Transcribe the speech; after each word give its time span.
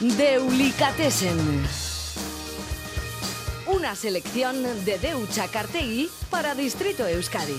Deulicatessen. 0.00 1.38
Una 3.66 3.94
selección 3.94 4.62
de 4.84 4.98
Deucha 4.98 5.46
Cartegui 5.46 6.10
para 6.30 6.56
Distrito 6.56 7.06
Euskadi. 7.06 7.54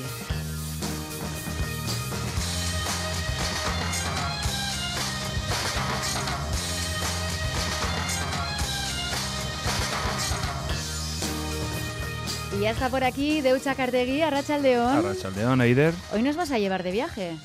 Y 12.57 12.61
ya 12.61 12.71
está 12.71 12.89
por 12.89 13.05
aquí 13.05 13.39
Deucha 13.39 13.75
Cartegui, 13.75 14.21
Arrachaldeón. 14.21 14.97
Arrachaldeón, 14.97 15.61
Eider. 15.61 15.93
Hoy 16.13 16.21
nos 16.21 16.35
vas 16.35 16.51
a 16.51 16.59
llevar 16.59 16.83
de 16.83 16.91
viaje. 16.91 17.37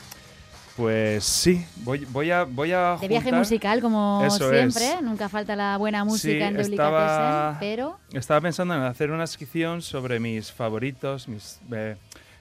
Pues 0.77 1.25
sí, 1.25 1.65
voy, 1.85 2.07
voy 2.11 2.31
a 2.31 2.45
voy 2.45 2.73
a 2.73 2.97
De 3.01 3.09
viaje 3.09 3.25
juntar- 3.25 3.39
musical, 3.41 3.81
como 3.81 4.23
Eso 4.25 4.49
siempre. 4.51 4.93
es. 4.95 5.03
Nunca 5.03 5.29
falta 5.29 5.55
la 5.57 5.77
buena 5.77 6.05
música 6.05 6.49
Sí, 6.49 6.55
en 6.55 6.61
estaba- 6.61 7.57
pero... 7.61 7.99
Estaba 8.13 8.41
pensando 8.41 8.75
en 8.75 8.83
hacer 8.83 9.11
una 9.11 9.27
sección 9.27 9.83
sobre 9.83 10.21
mis 10.21 10.51
favoritos, 10.53 11.29
mis 11.29 11.61
eh, 11.73 11.97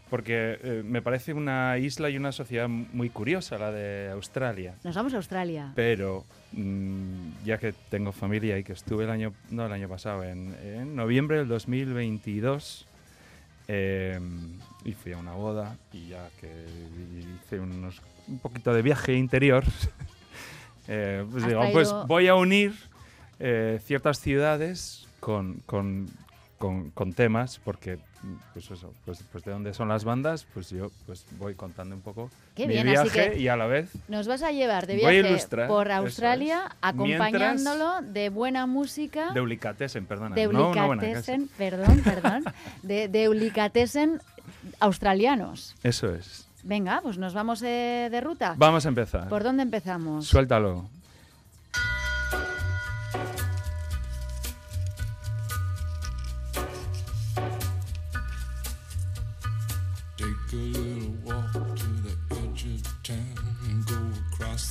porque 0.10 0.58
eh, 0.64 0.82
me 0.86 1.02
parece 1.02 1.34
una 1.34 1.78
isla 1.78 2.10
y 2.10 2.18
una 2.18 2.32
sociedad 2.32 2.68
muy 2.68 3.10
curiosa 3.10 3.58
la 3.58 3.72
de 3.72 4.10
Australia. 4.12 4.74
Nos 4.84 4.96
vamos 4.96 5.14
a 5.14 5.18
Australia. 5.18 5.72
Pero 5.76 6.26
mm, 6.54 7.46
ya 7.46 7.58
que 7.60 7.74
tengo 7.90 8.12
familia 8.12 8.58
y 8.58 8.64
que 8.64 8.74
estuve 8.74 9.04
el 9.04 9.10
año, 9.12 9.34
no 9.52 9.66
el 9.68 9.72
año 9.74 9.88
pasado, 9.90 10.24
en, 10.24 10.56
en 10.64 10.96
noviembre 10.96 11.38
del 11.38 11.48
2022, 11.48 12.88
eh, 13.72 14.20
y 14.84 14.94
fui 14.94 15.14
a 15.14 15.18
una 15.18 15.34
boda 15.34 15.78
y 15.94 16.08
ya 16.08 16.28
que 16.42 16.50
hice 17.46 17.60
unos, 17.60 18.02
un 18.28 18.40
poquito 18.40 18.74
de 18.74 18.82
viaje 18.82 19.14
interior, 19.14 19.64
eh, 20.88 21.24
pues 21.32 21.46
digo, 21.46 21.62
pues 21.72 21.94
voy 22.08 22.28
a 22.28 22.34
unir 22.34 22.74
eh, 23.38 23.80
ciertas 23.86 24.20
ciudades 24.20 25.08
con, 25.20 25.62
con, 25.68 26.08
con- 26.60 26.92
con 26.92 27.14
temas, 27.14 27.60
porque 27.64 27.98
pues 28.54 28.70
eso, 28.70 28.94
pues, 29.06 29.24
pues 29.32 29.44
de 29.46 29.52
dónde 29.52 29.74
son 29.74 29.88
las 29.88 30.04
bandas, 30.04 30.46
pues 30.54 30.70
yo 30.70 30.92
pues 31.06 31.26
voy 31.40 31.56
contando 31.56 31.96
un 31.96 32.02
poco 32.02 32.30
Qué 32.54 32.68
mi 32.68 32.74
bien, 32.74 32.90
así 32.90 33.10
viaje 33.14 33.32
que 33.32 33.40
y 33.40 33.48
a 33.48 33.56
la 33.56 33.66
vez 33.66 33.90
Nos 34.10 34.28
vas 34.28 34.44
a 34.44 34.52
llevar 34.52 34.86
de 34.86 34.96
viaje 34.98 35.20
ilustrar, 35.20 35.70
por 35.70 35.90
Australia, 35.90 36.64
es. 36.68 36.78
acompañándolo 36.82 38.02
de 38.02 38.30
buena 38.30 38.66
música. 38.68 39.32
Perdona. 40.06 40.36
de 40.36 40.48
no 40.48 40.70
una 40.72 40.86
buena 40.86 41.02
casa. 41.02 41.32
Deulicatessen, 41.32 41.50
perdón, 41.58 42.02
perdón, 42.04 42.44
de 42.84 43.08
Deulicatessen 43.08 44.22
australianos. 44.80 45.76
Eso 45.84 46.14
es. 46.14 46.46
Venga, 46.64 47.00
pues 47.02 47.18
nos 47.18 47.34
vamos 47.34 47.62
eh, 47.64 48.10
de 48.12 48.20
ruta. 48.22 48.54
Vamos 48.58 48.86
a 48.86 48.90
empezar. 48.90 49.30
¿Por 49.30 49.44
dónde 49.44 49.64
empezamos? 49.64 50.28
Suéltalo. 50.28 50.90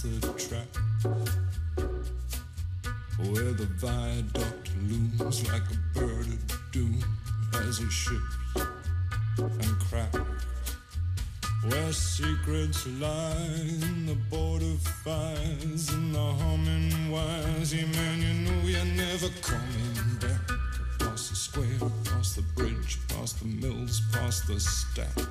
The 0.02 0.32
track 0.34 0.68
where 3.18 3.52
the 3.52 3.66
viaduct 3.78 4.70
looms 4.86 5.50
like 5.50 5.62
a 5.72 5.98
bird 5.98 6.26
of 6.26 6.70
doom 6.70 7.02
as 7.54 7.80
it 7.80 7.90
ships 7.90 8.22
and 9.38 9.78
cracks. 9.80 10.20
Where 11.66 11.92
secrets 11.92 12.86
lie 13.00 13.34
in 13.82 14.06
the 14.06 14.16
border 14.30 14.76
fires 15.02 15.88
and 15.88 16.14
the 16.14 16.32
humming 16.32 17.10
wires. 17.10 17.74
Yeah, 17.74 17.86
man, 17.86 18.22
you 18.22 18.34
know 18.46 18.68
you're 18.68 18.84
never 18.84 19.28
coming 19.42 20.16
back. 20.20 20.58
Across 21.00 21.30
the 21.30 21.36
square, 21.36 21.90
across 22.04 22.36
the 22.36 22.42
bridge, 22.54 22.98
past 23.08 23.40
the 23.40 23.46
mills, 23.46 24.00
past 24.12 24.46
the 24.46 24.60
stacks. 24.60 25.26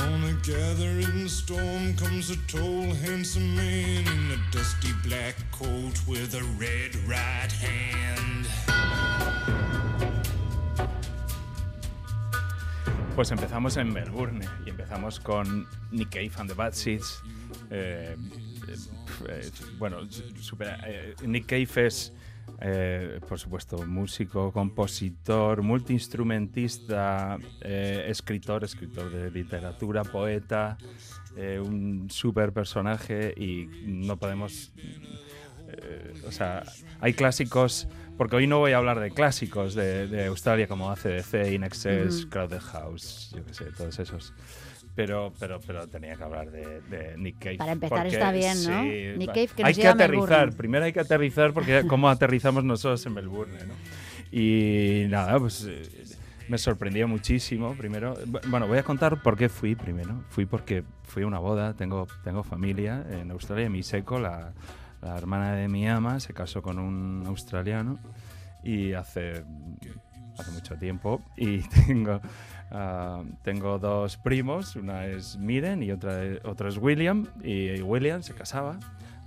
On 0.00 0.24
a 0.24 0.32
gathering 0.42 1.28
storm 1.28 1.94
comes 1.96 2.30
a 2.30 2.36
tall, 2.46 2.92
handsome 2.94 3.54
man 3.56 4.06
in 4.06 4.30
a 4.32 4.50
dusty 4.50 4.92
black 5.04 5.34
coat 5.52 5.94
with 6.06 6.34
a 6.34 6.42
red 6.58 6.94
right 7.06 7.52
hand. 7.52 8.46
Pues 13.14 13.30
empezamos 13.30 13.76
en 13.76 13.92
Melbourne 13.92 14.40
y 14.64 14.70
empezamos 14.70 15.20
con 15.20 15.66
Nick 15.90 16.10
Cave 16.10 16.30
and 16.38 16.48
the 16.48 16.54
Bad 16.54 16.72
Seeds. 16.72 17.22
Eh, 17.70 18.16
eh, 18.68 18.76
eh, 19.28 19.50
bueno, 19.78 19.98
super- 20.40 20.78
eh, 20.86 21.14
Nick 21.26 21.46
Cave 21.46 21.86
es, 21.86 22.12
eh, 22.60 23.20
por 23.28 23.38
supuesto, 23.38 23.84
músico, 23.86 24.52
compositor, 24.52 25.62
multiinstrumentista, 25.62 27.38
eh, 27.60 28.04
escritor, 28.08 28.64
escritor 28.64 29.10
de 29.10 29.30
literatura, 29.30 30.04
poeta, 30.04 30.78
eh, 31.36 31.60
un 31.60 32.08
super 32.10 32.52
personaje 32.52 33.34
y 33.36 33.66
no 33.84 34.16
podemos 34.16 34.72
o 36.26 36.30
sea, 36.30 36.62
hay 37.00 37.14
clásicos, 37.14 37.88
porque 38.18 38.36
hoy 38.36 38.46
no 38.46 38.58
voy 38.58 38.72
a 38.72 38.76
hablar 38.76 39.00
de 39.00 39.10
clásicos 39.10 39.74
de, 39.74 40.06
de 40.06 40.26
Australia 40.26 40.68
como 40.68 40.90
ACDC, 40.90 41.50
Inexcess, 41.52 42.20
Ujú. 42.20 42.28
Crowded 42.28 42.60
House, 42.60 43.32
yo 43.34 43.44
qué 43.44 43.54
sé, 43.54 43.64
todos 43.76 43.98
esos. 43.98 44.34
Pero, 44.94 45.32
pero, 45.38 45.58
pero 45.66 45.88
tenía 45.88 46.16
que 46.16 46.22
hablar 46.22 46.50
de, 46.50 46.82
de 46.82 47.16
Nick 47.16 47.38
Cave. 47.38 47.56
Para 47.56 47.72
empezar 47.72 47.98
porque 47.98 48.08
está 48.14 48.30
bien, 48.32 48.62
¿no? 48.64 48.82
sí, 48.82 49.18
Nick 49.18 49.28
Cave 49.28 49.48
que 49.48 49.62
hay 49.64 49.72
nos 49.72 49.78
que 49.78 49.88
aterrizar, 49.88 50.28
Melbourne. 50.28 50.52
primero 50.56 50.84
hay 50.84 50.92
que 50.92 51.00
aterrizar 51.00 51.52
porque 51.54 51.84
cómo 51.88 52.08
aterrizamos 52.10 52.62
nosotros 52.62 53.04
en 53.06 53.14
Melbourne, 53.14 53.58
¿no? 53.66 53.74
Y 54.30 55.06
nada, 55.08 55.38
pues 55.38 55.66
eh, 55.68 55.82
me 56.48 56.58
sorprendió 56.58 57.08
muchísimo. 57.08 57.74
Primero, 57.74 58.14
Bu- 58.26 58.40
bueno, 58.50 58.66
voy 58.66 58.78
a 58.78 58.82
contar 58.82 59.22
por 59.22 59.36
qué 59.36 59.48
fui 59.48 59.74
primero. 59.74 60.24
Fui 60.28 60.44
porque 60.46 60.84
fui 61.04 61.22
a 61.22 61.26
una 61.26 61.38
boda, 61.38 61.74
tengo, 61.74 62.06
tengo 62.22 62.42
familia 62.42 63.04
en 63.10 63.30
Australia. 63.30 63.70
Mi 63.70 63.82
seco, 63.82 64.18
la, 64.18 64.52
la 65.00 65.16
hermana 65.16 65.54
de 65.54 65.68
mi 65.68 65.88
ama, 65.88 66.20
se 66.20 66.34
casó 66.34 66.60
con 66.62 66.78
un 66.78 67.24
australiano 67.26 67.98
y 68.62 68.92
hace, 68.92 69.44
hace 70.38 70.50
mucho 70.52 70.76
tiempo. 70.76 71.22
Y 71.36 71.58
tengo, 71.86 72.20
ah, 72.72 73.22
tengo 73.42 73.78
dos 73.78 74.16
primos, 74.16 74.76
una 74.76 75.06
es 75.06 75.36
Miren 75.36 75.82
y 75.82 75.92
otra, 75.92 76.20
otro 76.44 76.68
es 76.68 76.76
William. 76.78 77.26
Y 77.42 77.80
William 77.82 78.22
se 78.22 78.34
casaba. 78.34 78.78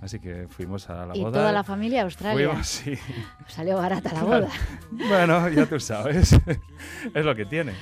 Así 0.02 0.20
que 0.20 0.46
fuimos 0.48 0.90
a 0.90 1.06
la 1.06 1.16
y 1.16 1.22
boda. 1.22 1.32
toda 1.38 1.52
la 1.52 1.64
familia 1.64 2.00
a 2.02 2.04
Australia. 2.04 2.48
Fuimos, 2.48 2.66
sí. 2.66 2.92
Salió 3.48 3.76
barata 3.76 4.12
la 4.12 4.22
boda. 4.24 4.48
Bueno, 4.90 5.48
ya 5.48 5.64
tú 5.66 5.80
sabes. 5.80 6.32
es 7.14 7.24
lo 7.24 7.34
que 7.34 7.46
tiene. 7.46 7.72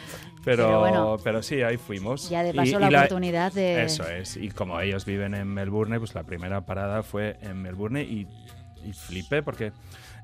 Pero, 0.44 0.66
Pero 0.66 0.78
bueno. 0.80 1.16
pero 1.24 1.42
sí, 1.42 1.62
ahí 1.62 1.76
fuimos. 1.76 2.28
Ya 2.30 2.42
de 2.44 2.50
Y- 2.50 2.52
paso 2.52 2.78
y 2.78 2.90
la, 2.90 2.98
oportunidad 3.00 3.52
de... 3.52 3.82
Eso 3.82 4.06
es. 4.08 4.36
Y 4.36 4.50
como 4.50 4.78
ellos 4.80 5.04
viven 5.06 5.34
en 5.34 5.48
Melbourne, 5.48 5.98
pues 5.98 6.14
la 6.14 6.22
primera 6.22 6.60
parada 6.64 7.02
fue 7.02 7.36
en 7.40 7.60
Melbourne 7.62 8.02
y, 8.02 8.28
y 8.84 8.92
flipé 8.92 9.42
porque 9.42 9.72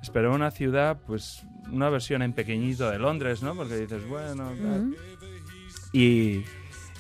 esperé 0.03 0.29
una 0.29 0.51
ciudad, 0.51 0.99
pues 1.07 1.43
una 1.73 1.89
versión 1.89 2.23
en 2.23 2.35
pequeñito 2.35 2.89
de 2.91 2.99
Londres, 2.99 3.43
¿no? 3.43 3.55
Porque 3.55 3.77
dices, 3.77 4.07
bueno. 4.07 4.51
Ujú. 4.53 4.95
Y, 5.93 6.45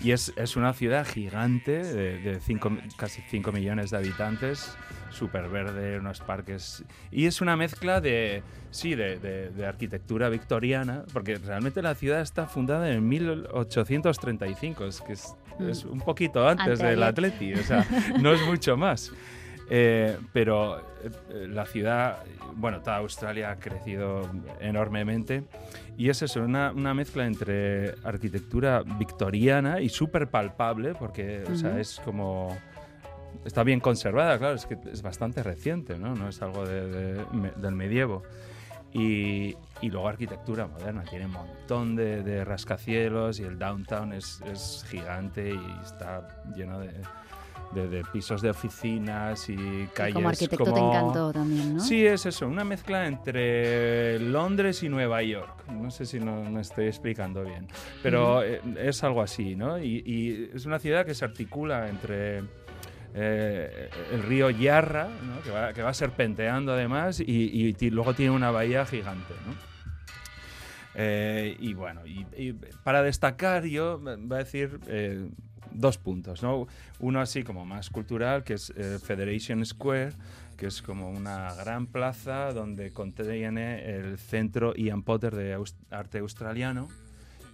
y 0.02 0.12
es, 0.12 0.32
es 0.36 0.56
una 0.56 0.72
ciudad 0.72 1.06
gigante 1.06 1.82
de, 1.82 2.18
de 2.20 2.40
cinco, 2.40 2.72
casi 2.96 3.22
5 3.30 3.52
millones 3.52 3.90
de 3.90 3.98
habitantes, 3.98 4.76
súper 5.10 5.48
verde, 5.48 5.98
unos 5.98 6.20
parques. 6.20 6.84
Y 7.10 7.26
es 7.26 7.40
una 7.40 7.56
mezcla 7.56 8.00
de, 8.00 8.42
sí, 8.70 8.94
de, 8.94 9.18
de- 9.18 9.50
de 9.50 9.66
arquitectura 9.66 10.28
victoriana, 10.28 11.04
porque 11.12 11.36
realmente 11.36 11.82
la 11.82 11.94
ciudad 11.94 12.20
está 12.20 12.46
fundada 12.46 12.90
en 12.90 13.06
1835, 13.08 14.86
es 14.86 15.00
que 15.00 15.12
es, 15.14 15.34
Mm. 15.58 15.68
es 15.68 15.84
un 15.84 15.98
poquito 16.00 16.48
antes 16.48 16.78
del 16.78 17.02
Anteayer. 17.02 17.34
Atleti, 17.36 17.52
o 17.54 17.62
sea, 17.62 17.86
no 18.20 18.32
es 18.32 18.40
mucho 18.46 18.78
más. 18.78 19.12
Eh, 19.72 20.18
pero 20.32 20.78
eh, 20.80 21.46
la 21.48 21.64
ciudad, 21.64 22.18
bueno, 22.56 22.80
toda 22.80 22.96
Australia 22.96 23.52
ha 23.52 23.56
crecido 23.56 24.28
enormemente 24.58 25.44
y 25.96 26.08
es 26.08 26.22
eso, 26.22 26.42
una, 26.42 26.72
una 26.72 26.92
mezcla 26.92 27.24
entre 27.24 27.94
arquitectura 28.02 28.82
victoriana 28.84 29.80
y 29.80 29.88
súper 29.88 30.28
palpable, 30.28 30.94
porque 30.94 31.44
o 31.50 31.54
sea, 31.54 31.78
es 31.78 32.00
como... 32.04 32.58
Está 33.44 33.62
bien 33.62 33.78
conservada, 33.80 34.36
claro, 34.38 34.56
es 34.56 34.66
que 34.66 34.76
es 34.92 35.02
bastante 35.02 35.42
reciente, 35.42 35.96
¿no? 35.98 36.14
No 36.16 36.28
es 36.28 36.42
algo 36.42 36.66
de- 36.66 36.86
de- 36.90 37.24
me- 37.32 37.52
del 37.52 37.74
medievo. 37.74 38.22
Y, 38.92 39.54
y 39.80 39.88
luego 39.88 40.08
arquitectura 40.08 40.66
moderna, 40.66 41.04
tiene 41.04 41.26
un 41.26 41.32
montón 41.32 41.94
de, 41.94 42.22
de 42.24 42.44
rascacielos 42.44 43.38
y 43.38 43.44
el 43.44 43.56
downtown 43.58 44.12
es, 44.12 44.42
es 44.52 44.84
gigante 44.90 45.50
y 45.54 45.78
está 45.84 46.26
lleno 46.56 46.80
de, 46.80 46.90
de- 47.72 47.88
de 47.88 48.02
pisos 48.12 48.42
de 48.42 48.50
oficinas 48.50 49.48
y 49.48 49.52
Y 49.54 49.88
calles. 49.94 50.14
como 50.14 50.28
arquitecto 50.28 50.64
te 50.72 50.80
encantó 50.80 51.32
también, 51.32 51.76
¿no? 51.76 51.80
Sí, 51.80 52.04
es 52.04 52.26
eso, 52.26 52.48
una 52.48 52.64
mezcla 52.64 53.06
entre 53.06 54.18
Londres 54.18 54.82
y 54.82 54.88
Nueva 54.88 55.22
York. 55.22 55.64
No 55.70 55.90
sé 55.90 56.04
si 56.06 56.18
no 56.18 56.42
me 56.50 56.60
estoy 56.62 56.86
explicando 56.86 57.44
bien, 57.44 57.68
pero 58.02 58.42
eh, 58.42 58.60
es 58.80 59.04
algo 59.04 59.22
así, 59.22 59.54
¿no? 59.56 59.78
Y, 59.78 60.02
y 60.04 60.50
es 60.54 60.66
una 60.66 60.78
ciudad 60.78 61.06
que 61.06 61.14
se 61.14 61.24
articula 61.24 61.88
entre 61.88 62.42
eh, 63.14 63.90
el 64.12 64.22
río 64.22 64.50
Yarra, 64.50 65.08
¿no? 65.08 65.40
que, 65.42 65.50
va, 65.50 65.72
que 65.72 65.82
va 65.82 65.92
serpenteando 65.94 66.72
además, 66.72 67.20
y, 67.20 67.74
y 67.78 67.90
luego 67.90 68.14
tiene 68.14 68.30
una 68.32 68.50
bahía 68.50 68.84
gigante. 68.86 69.34
¿no? 69.46 69.70
Eh, 70.96 71.56
y 71.60 71.74
bueno, 71.74 72.04
y, 72.04 72.26
y 72.36 72.52
para 72.82 73.02
destacar 73.02 73.64
yo 73.64 73.98
voy 74.00 74.34
a 74.34 74.38
decir 74.38 74.80
eh, 74.88 75.28
dos 75.72 75.98
puntos, 75.98 76.42
¿no? 76.42 76.66
Uno 76.98 77.20
así 77.20 77.42
como 77.42 77.64
más 77.64 77.90
cultural, 77.90 78.44
que 78.44 78.54
es 78.54 78.72
eh, 78.76 78.98
Federation 79.02 79.64
Square, 79.64 80.12
que 80.56 80.66
es 80.66 80.82
como 80.82 81.10
una 81.10 81.54
gran 81.54 81.86
plaza 81.86 82.52
donde 82.52 82.92
contiene 82.92 83.96
el 83.96 84.18
centro 84.18 84.74
Ian 84.74 85.02
Potter 85.02 85.34
de 85.34 85.62
arte 85.90 86.18
australiano 86.18 86.88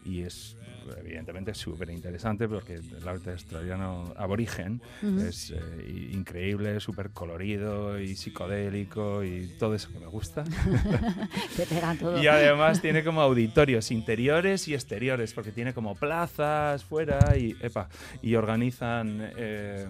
y 0.07 0.23
es 0.23 0.57
evidentemente 0.99 1.55
súper 1.55 1.91
interesante 1.91 2.49
porque 2.49 2.75
el 2.75 3.09
arte 3.09 3.33
australiano 3.33 4.13
aborigen 4.17 4.81
es 5.21 5.51
eh, 5.51 6.11
increíble, 6.13 6.79
súper 6.81 7.11
colorido 7.11 7.99
y 7.99 8.15
psicodélico 8.15 9.25
y 9.25 9.49
todo 9.59 9.75
eso 9.75 9.93
que 9.93 9.99
me 9.99 10.07
gusta. 10.07 10.45
Te 11.57 11.67
pegan 11.67 11.99
todo. 11.99 12.23
Y 12.23 12.27
además 12.27 12.81
tiene 12.81 13.03
como 13.03 13.21
auditorios 13.21 13.91
interiores 13.91 14.69
y 14.69 14.75
exteriores, 14.75 15.33
porque 15.33 15.53
tiene 15.53 15.75
como 15.75 15.95
plazas 15.95 16.85
fuera 16.85 17.37
y, 17.37 17.57
epa, 17.61 17.89
y 18.23 18.35
organizan, 18.35 19.33
eh, 19.37 19.87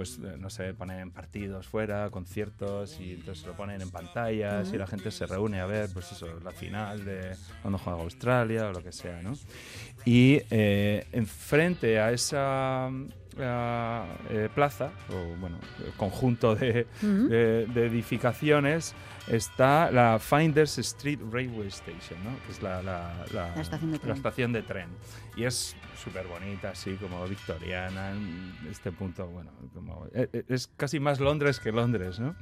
pues 0.00 0.18
eh, 0.24 0.36
no 0.38 0.48
sé, 0.48 0.72
ponen 0.72 1.10
partidos 1.10 1.66
fuera, 1.68 2.08
conciertos 2.08 2.98
y 3.00 3.12
entonces 3.12 3.44
lo 3.46 3.52
ponen 3.54 3.82
en 3.82 3.90
pantallas 3.90 4.72
y 4.72 4.78
la 4.78 4.86
gente 4.86 5.10
se 5.10 5.26
reúne 5.26 5.60
a 5.60 5.66
ver, 5.66 5.90
pues 5.92 6.10
eso, 6.12 6.40
la 6.42 6.52
final 6.52 7.04
de 7.04 7.36
cuando 7.60 7.76
juega 7.76 8.00
Australia 8.00 8.68
o 8.68 8.72
lo 8.72 8.82
que 8.82 8.92
sea, 8.92 9.20
¿no? 9.20 9.34
Y 10.06 10.40
eh, 10.50 11.06
enfrente 11.12 12.00
a 12.00 12.12
esa 12.12 12.88
eh, 13.38 14.48
plaza, 14.54 14.90
o 15.10 15.36
bueno, 15.38 15.58
conjunto 15.98 16.54
de, 16.54 16.86
de- 17.02 17.66
de 17.66 17.86
edificaciones, 17.86 18.94
está 19.30 19.90
la 19.90 20.18
Finders 20.18 20.78
Street 20.78 21.18
Railway 21.30 21.68
Station, 21.68 22.22
¿no? 22.24 22.30
que 22.44 22.52
es 22.52 22.62
la, 22.62 22.82
la- 22.82 23.24
la- 23.32 23.54
La 23.54 23.60
estación 23.62 23.90
de 23.92 23.98
estación 24.12 24.52
de 24.52 24.62
tren. 24.62 24.88
Y 25.36 25.44
es 25.44 25.76
súper 26.02 26.26
bonita, 26.26 26.70
así 26.70 26.94
como 26.96 27.24
victoriana, 27.26 28.10
en 28.12 28.52
este 28.70 28.90
punto, 28.92 29.26
bueno, 29.28 29.50
como, 29.74 30.06
eh, 30.14 30.28
eh, 30.32 30.44
es 30.48 30.66
casi 30.76 30.98
más 31.00 31.20
Londres 31.20 31.60
que 31.60 31.72
Londres, 31.72 32.18
¿no? 32.18 32.34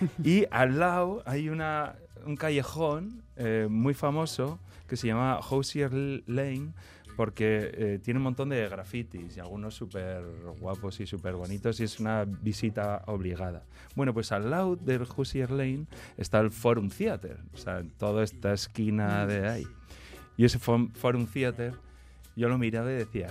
Y 0.24 0.46
al 0.50 0.78
lado 0.78 1.22
hay 1.26 1.48
una, 1.48 1.94
un 2.26 2.36
callejón 2.36 3.22
eh, 3.36 3.66
muy 3.70 3.94
famoso 3.94 4.58
que 4.88 4.96
se 4.96 5.06
llama 5.06 5.38
Hosier 5.48 5.92
Lane 6.26 6.72
porque 7.16 7.70
eh, 7.74 7.98
tiene 8.02 8.18
un 8.18 8.24
montón 8.24 8.48
de 8.48 8.68
grafitis 8.68 9.36
y 9.36 9.40
algunos 9.40 9.74
súper 9.74 10.22
guapos 10.60 11.00
y 11.00 11.06
súper 11.06 11.34
bonitos 11.34 11.78
y 11.80 11.84
es 11.84 12.00
una 12.00 12.24
visita 12.24 13.02
obligada. 13.06 13.64
Bueno, 13.94 14.12
pues 14.14 14.32
al 14.32 14.50
lado 14.50 14.76
del 14.76 15.06
Hosier 15.16 15.50
Lane 15.50 15.86
está 16.16 16.40
el 16.40 16.50
Forum 16.50 16.88
Theatre, 16.90 17.36
o 17.52 17.56
sea, 17.56 17.78
en 17.78 17.90
toda 17.90 18.24
esta 18.24 18.52
esquina 18.52 19.26
de 19.26 19.48
ahí. 19.48 19.66
Y 20.36 20.44
ese 20.44 20.58
Fo- 20.58 20.92
Forum 20.94 21.26
Theatre, 21.26 21.72
yo 22.36 22.48
lo 22.48 22.58
miraba 22.58 22.90
y 22.90 22.96
decía, 22.96 23.28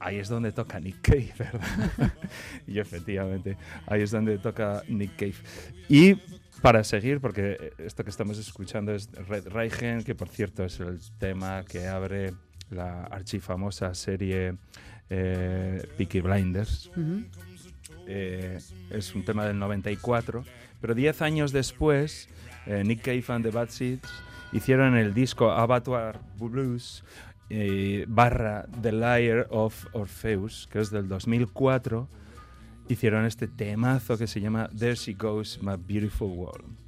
ahí 0.00 0.16
es 0.18 0.28
donde 0.28 0.52
toca 0.52 0.80
Nick 0.80 1.00
Cave, 1.00 1.32
¿verdad? 1.38 2.12
y 2.66 2.78
efectivamente, 2.78 3.56
ahí 3.86 4.02
es 4.02 4.10
donde 4.10 4.38
toca 4.38 4.82
Nick 4.88 5.16
Cave. 5.16 5.34
Y 5.88 6.14
para 6.62 6.82
seguir, 6.84 7.20
porque 7.20 7.72
esto 7.78 8.02
que 8.02 8.10
estamos 8.10 8.38
escuchando 8.38 8.92
es 8.94 9.10
Red 9.12 9.48
Reichen, 9.48 10.02
que 10.02 10.14
por 10.14 10.28
cierto 10.28 10.64
es 10.64 10.80
el 10.80 10.98
tema 11.18 11.64
que 11.64 11.86
abre 11.86 12.32
la 12.70 13.04
archifamosa 13.04 13.94
serie 13.94 14.56
eh, 15.10 15.88
Peaky 15.96 16.20
Blinders. 16.20 16.90
Eh, 18.06 18.58
es 18.90 19.14
un 19.14 19.24
tema 19.24 19.46
del 19.46 19.58
94, 19.58 20.44
pero 20.80 20.94
10 20.94 21.22
años 21.22 21.52
después, 21.52 22.28
eh, 22.66 22.82
Nick 22.84 23.02
Cave 23.02 23.24
and 23.28 23.44
the 23.44 23.50
Bad 23.50 23.70
Seeds 23.70 24.08
hicieron 24.52 24.96
el 24.96 25.12
disco 25.12 25.50
Abattoir 25.50 26.18
Blues 26.38 27.04
eh, 27.48 28.04
barra 28.08 28.66
The 28.82 28.92
Liar 28.92 29.46
of 29.50 29.86
Orpheus, 29.92 30.68
que 30.70 30.80
es 30.80 30.90
del 30.90 31.08
2004. 31.08 32.08
Hicieron 32.88 33.24
este 33.24 33.48
temazo 33.48 34.16
que 34.16 34.26
se 34.26 34.40
llama 34.40 34.68
There 34.76 34.94
She 34.94 35.14
Goes, 35.14 35.60
My 35.62 35.74
Beautiful 35.76 36.28
World. 36.28 36.85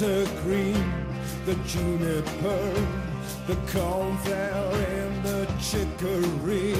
The 0.00 0.26
green, 0.42 0.82
the 1.44 1.54
juniper, 1.68 2.86
the 3.46 3.54
cornflower 3.70 4.74
and 4.74 5.22
the 5.22 5.46
chicory. 5.60 6.72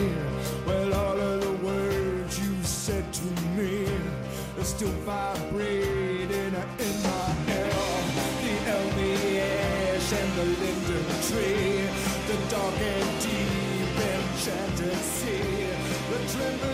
Well, 0.67 0.94
all 0.94 1.20
of 1.20 1.43
the 1.43 1.52
words 1.67 2.38
you 2.40 2.55
said 2.62 3.05
to 3.12 3.26
me 3.58 3.87
are 4.58 4.64
still 4.64 4.96
vibrating 5.05 6.55
in 6.87 6.94
my 7.05 7.34
ear. 7.52 7.70
The 8.40 8.55
elmy 8.72 9.40
ash 9.40 10.12
and 10.14 10.32
the 10.38 10.44
linden 10.62 11.05
tree, 11.28 11.84
the 12.26 12.37
dark 12.49 12.81
and 12.81 13.20
deep 13.20 13.96
enchanted 14.17 14.96
sea, 14.96 15.69
the 16.08 16.19
trembling 16.32 16.69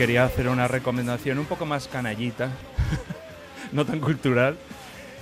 Quería 0.00 0.24
hacer 0.24 0.48
una 0.48 0.66
recomendación 0.66 1.38
un 1.38 1.44
poco 1.44 1.66
más 1.66 1.86
canallita, 1.86 2.48
no 3.72 3.84
tan 3.84 4.00
cultural, 4.00 4.56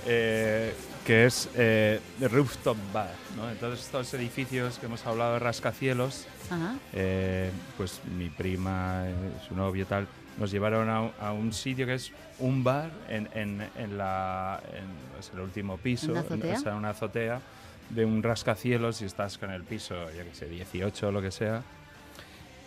eh, 0.07 0.73
que 1.05 1.25
es 1.25 1.49
eh, 1.55 1.99
The 2.17 2.29
Rooftop 2.29 2.77
Bar. 2.93 3.11
¿no? 3.35 3.49
Entonces, 3.51 3.81
estos 3.85 4.13
edificios 4.13 4.79
que 4.79 4.85
hemos 4.85 5.05
hablado 5.05 5.33
de 5.33 5.39
rascacielos, 5.39 6.27
Ajá. 6.49 6.75
eh, 6.93 7.51
pues 7.75 7.99
mi 8.17 8.29
prima, 8.29 9.03
eh, 9.09 9.13
su 9.49 9.53
novio 9.53 9.85
tal, 9.85 10.07
nos 10.37 10.49
llevaron 10.49 10.89
a, 10.89 11.01
un- 11.01 11.11
a 11.19 11.33
un 11.33 11.51
sitio 11.51 11.85
que 11.85 11.95
es 11.95 12.13
un 12.39 12.63
bar 12.63 12.89
en, 13.09 13.27
en, 13.33 13.67
en 13.75 13.97
la, 13.97 14.61
en 14.71 15.19
es 15.19 15.29
el 15.33 15.41
último 15.41 15.75
piso, 15.77 16.13
o 16.13 16.57
sea, 16.57 16.75
una 16.75 16.91
azotea 16.91 17.41
de 17.89 18.05
un 18.05 18.23
rascacielos 18.23 19.01
y 19.01 19.05
estás 19.05 19.37
con 19.37 19.51
el 19.51 19.63
piso, 19.63 19.93
yo 20.17 20.23
que 20.23 20.33
sé, 20.33 20.47
18 20.47 21.09
o 21.09 21.11
lo 21.11 21.21
que 21.21 21.31
sea. 21.31 21.63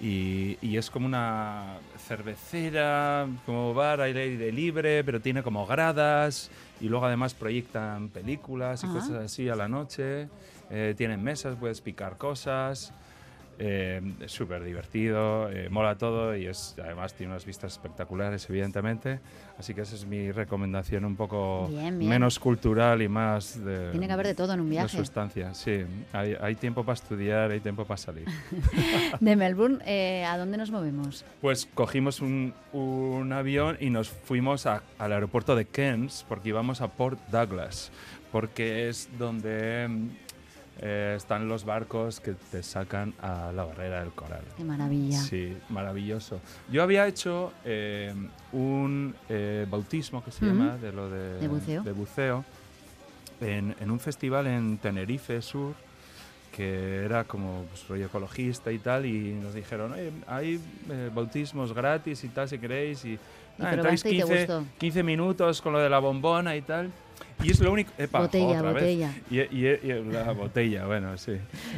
Y, 0.03 0.59
y 0.61 0.77
es 0.77 0.91
como 0.91 1.07
una 1.07 1.79
cervecera, 1.97 3.29
como 3.47 3.73
bar 3.73 4.01
al 4.01 4.17
aire 4.17 4.51
libre, 4.51 5.05
pero 5.05 5.21
tiene 5.21 5.45
como 5.45 5.65
gradas 5.65 6.51
y 6.81 6.89
luego 6.89 7.07
además 7.07 7.35
proyectan 7.35 8.09
películas 8.09 8.83
y 8.83 8.87
Ajá. 8.87 8.95
cosas 8.95 9.25
así 9.25 9.49
a 9.49 9.55
la 9.55 9.69
noche. 9.69 10.29
Eh, 10.71 10.95
tienen 10.97 11.23
mesas, 11.23 11.57
puedes 11.57 11.81
picar 11.81 12.19
cosas. 12.19 12.93
Eh, 13.59 14.01
es 14.21 14.33
súper 14.33 14.65
divertido, 14.65 15.51
eh, 15.51 15.69
mola 15.69 15.97
todo 15.97 16.37
y 16.37 16.47
es 16.47 16.75
además 16.83 17.15
tiene 17.15 17.33
unas 17.33 17.45
vistas 17.45 17.73
espectaculares, 17.73 18.49
evidentemente. 18.51 19.21
Así 19.59 19.75
que 19.75 19.83
esa 19.83 19.95
es 19.95 20.07
mi 20.07 20.33
recomendación 20.33 21.05
un 21.05 21.15
poco 21.15 21.69
Bien, 21.69 21.99
bien. 21.99 22.09
menos 22.11 22.39
cultural 22.39 23.03
y 23.03 23.09
más 23.09 23.63
de, 23.65 23.91
Tiene 23.91 24.07
que 24.07 24.13
haber 24.13 24.27
de 24.29 24.35
todo 24.35 24.55
en 24.55 24.61
un 24.61 24.67
de 24.67 24.73
viaje. 24.73 24.97
sustancia. 24.97 25.55
Sí, 25.55 25.85
hay, 26.13 26.37
hay 26.41 26.55
tiempo 26.57 26.83
para 26.85 26.95
estudiar, 26.95 27.51
hay 27.51 27.61
tiempo 27.61 27.85
para 27.85 27.99
salir. 27.99 28.25
De 29.21 29.37
Melbourne, 29.37 29.79
eh, 29.87 30.25
¿a 30.25 30.37
dónde 30.39 30.57
nos 30.57 30.71
movemos? 30.71 31.25
Pues 31.41 31.69
cogimos 31.75 32.21
un, 32.21 32.55
un 32.73 33.33
avión 33.33 33.77
y 33.81 33.91
nos 33.91 34.09
fuimos 34.09 34.67
a- 34.67 34.83
al 34.99 35.13
aeropuerto 35.13 35.55
de 35.55 35.67
Cairns 35.67 36.25
porque 36.29 36.49
íbamos 36.49 36.81
a 36.81 36.89
Port 36.89 37.19
Douglas, 37.31 37.93
porque 38.33 38.89
es 38.89 39.09
donde 39.19 39.89
eh, 40.81 41.15
están 41.17 41.49
los 41.49 41.65
barcos 41.65 42.21
que 42.21 42.35
te 42.51 42.63
sacan 42.63 43.15
a 43.21 43.53
la 43.53 43.65
barrera 43.65 44.01
del 44.01 44.13
coral. 44.13 44.43
Qué 44.57 44.65
maravilla. 44.65 45.21
Sí, 45.21 45.57
maravilloso. 45.69 46.41
Yo 46.71 46.83
había 46.83 47.07
hecho 47.07 47.53
eh, 47.65 48.15
un 48.53 49.15
eh, 49.29 49.67
bautismo 49.71 50.25
que 50.25 50.31
se 50.31 50.47
llama 50.47 50.77
de 50.79 50.93
lo 50.93 51.11
de, 51.11 51.39
De 51.39 51.49
buceo. 51.49 51.83
buceo 51.95 52.45
en, 53.41 53.75
en 53.81 53.91
un 53.91 54.01
festival 54.01 54.47
en 54.47 54.79
Tenerife 54.79 55.41
Sur 55.43 55.75
que 56.53 57.05
era 57.07 57.25
como 57.25 57.65
pues, 57.71 57.89
rollo 57.89 58.07
ecologista 58.07 58.71
y 58.71 58.79
tal 58.79 59.07
y 59.07 59.33
nos 59.33 59.55
dijeron 59.55 59.93
"Oye, 59.93 60.13
hay 60.27 60.61
eh, 60.91 61.11
bautismos 61.15 61.73
gratis 61.73 62.25
y 62.25 62.29
tal 62.29 62.47
si 62.47 62.59
queréis 62.59 63.05
y, 63.07 63.19
Y 63.59 63.63
te 63.65 64.09
15, 64.11 64.25
gustó. 64.25 64.65
15 64.79 65.03
minutos 65.03 65.61
con 65.63 65.73
lo 65.73 65.79
de 65.81 65.89
la 65.91 65.99
bombona 65.99 66.57
y 66.57 66.63
tal 66.63 66.91
y 67.43 67.51
es 67.51 67.61
lo 67.61 67.73
único 67.73 67.91
epa, 67.99 68.21
Botella, 68.21 68.59
otra 68.59 68.73
vez. 68.73 68.83
botella. 68.83 69.13
Y, 69.31 69.41
y- 69.41 69.79
y 69.83 70.03
la 70.13 70.31
botella, 70.33 70.87
bueno, 70.87 71.17
sí. 71.19 71.33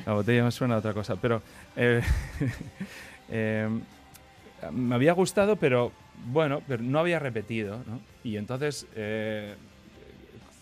La 0.05 0.13
botella 0.13 0.45
me 0.45 0.51
suena 0.51 0.75
a 0.75 0.79
otra 0.79 0.93
cosa. 0.93 1.17
Pero 1.17 1.41
eh, 1.77 2.03
eh, 3.31 3.69
me 4.73 4.95
había 4.95 5.13
gustado, 5.13 5.57
pero 5.57 5.93
bueno, 6.27 6.63
pero 6.69 6.83
no 6.83 6.99
había 6.99 7.19
repetido, 7.19 7.79
¿no? 7.87 8.01
Y 8.23 8.37
entonces, 8.37 8.87
eh, 8.95 9.55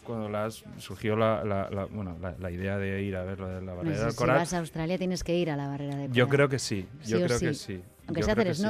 cuando 0.05 0.29
las, 0.29 0.63
surgió 0.79 1.17
la, 1.17 1.45
la- 1.45 1.69
la- 1.71 1.85
bueno, 1.87 2.17
la, 2.21 2.35
la 2.39 2.51
idea 2.51 2.79
de 2.79 3.03
ir 3.03 3.17
a 3.17 3.25
ver 3.25 3.39
lo 3.41 3.49
de 3.49 3.61
la 3.63 3.73
No 3.73 3.77
barrera 3.79 3.97
sé, 3.97 4.03
del 4.05 4.11
si 4.13 4.17
coral, 4.19 4.37
vas 4.37 4.53
a 4.53 4.59
Australia 4.59 4.99
tienes 4.99 5.25
que 5.25 5.37
ir 5.37 5.51
a 5.51 5.57
la 5.57 5.69
barrera 5.69 5.97
de 5.97 6.03
coral. 6.03 6.13
yo 6.17 6.29
creo 6.29 6.49
que 6.49 6.59
sí. 6.59 6.87
Yo 7.07 7.19
Sí 7.19 7.25
creo 7.25 7.39
sí. 7.39 7.47
que 7.47 7.55
sí. 7.55 7.81
Aunque 8.07 8.21
yo 8.21 8.25
sea 8.27 8.33
hacer 8.35 8.47
que 8.47 8.55
sí. 8.55 8.63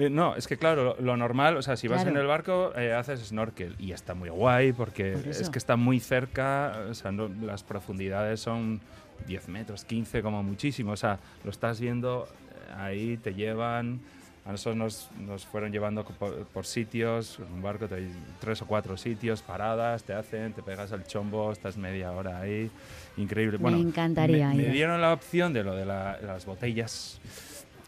Eh, 0.00 0.10
no, 0.10 0.34
es 0.36 0.46
que 0.46 0.56
claro, 0.56 0.82
lo, 0.84 0.96
lo 1.00 1.16
normal, 1.16 1.56
o 1.56 1.62
sea, 1.62 1.76
si 1.76 1.86
vas 1.88 2.02
Claro. 2.02 2.16
en 2.16 2.20
el 2.22 2.26
barco, 2.26 2.72
eh, 2.76 2.92
haces 2.92 3.20
snorkel 3.28 3.76
y 3.78 3.92
está 3.92 4.14
muy 4.14 4.28
guay 4.30 4.72
porque 4.72 5.12
Por 5.12 5.28
es 5.28 5.50
que 5.50 5.58
está 5.58 5.76
muy 5.76 6.00
cerca, 6.00 6.84
o 6.88 6.94
sea, 6.94 7.12
no- 7.12 7.28
las 7.42 7.62
profundidades 7.62 8.40
son 8.40 8.80
10 9.26 9.48
metros, 9.48 9.84
15 9.84 10.22
como 10.22 10.42
muchísimo, 10.42 10.92
o 10.92 10.96
sea, 10.96 11.18
lo 11.44 11.50
estás 11.50 11.80
viendo 11.80 12.26
eh, 12.28 12.72
ahí, 12.78 13.16
te 13.18 13.34
llevan, 13.34 14.00
a 14.46 14.52
nosotros 14.52 14.76
nos, 14.76 15.10
nos 15.20 15.44
fueron 15.44 15.70
llevando 15.70 16.02
por, 16.02 16.46
por 16.46 16.64
sitios, 16.64 17.38
en 17.38 17.52
un 17.52 17.60
barco, 17.62 17.86
te 17.86 18.08
tres 18.40 18.62
o 18.62 18.66
cuatro 18.66 18.96
sitios, 18.96 19.42
paradas, 19.42 20.02
te 20.04 20.14
hacen, 20.14 20.54
te 20.54 20.62
pegas 20.62 20.92
al 20.92 21.04
chombo, 21.06 21.52
estás 21.52 21.76
media 21.76 22.10
hora 22.12 22.40
ahí, 22.40 22.70
increíble. 23.18 23.58
Me 23.58 23.62
bueno, 23.64 23.76
encantaría 23.78 24.48
me, 24.48 24.54
me 24.56 24.68
dieron 24.70 25.00
la 25.02 25.12
opción 25.12 25.52
de 25.52 25.62
lo 25.62 25.74
de 25.76 25.84
la- 25.84 26.18
las 26.22 26.46
botellas. 26.46 27.20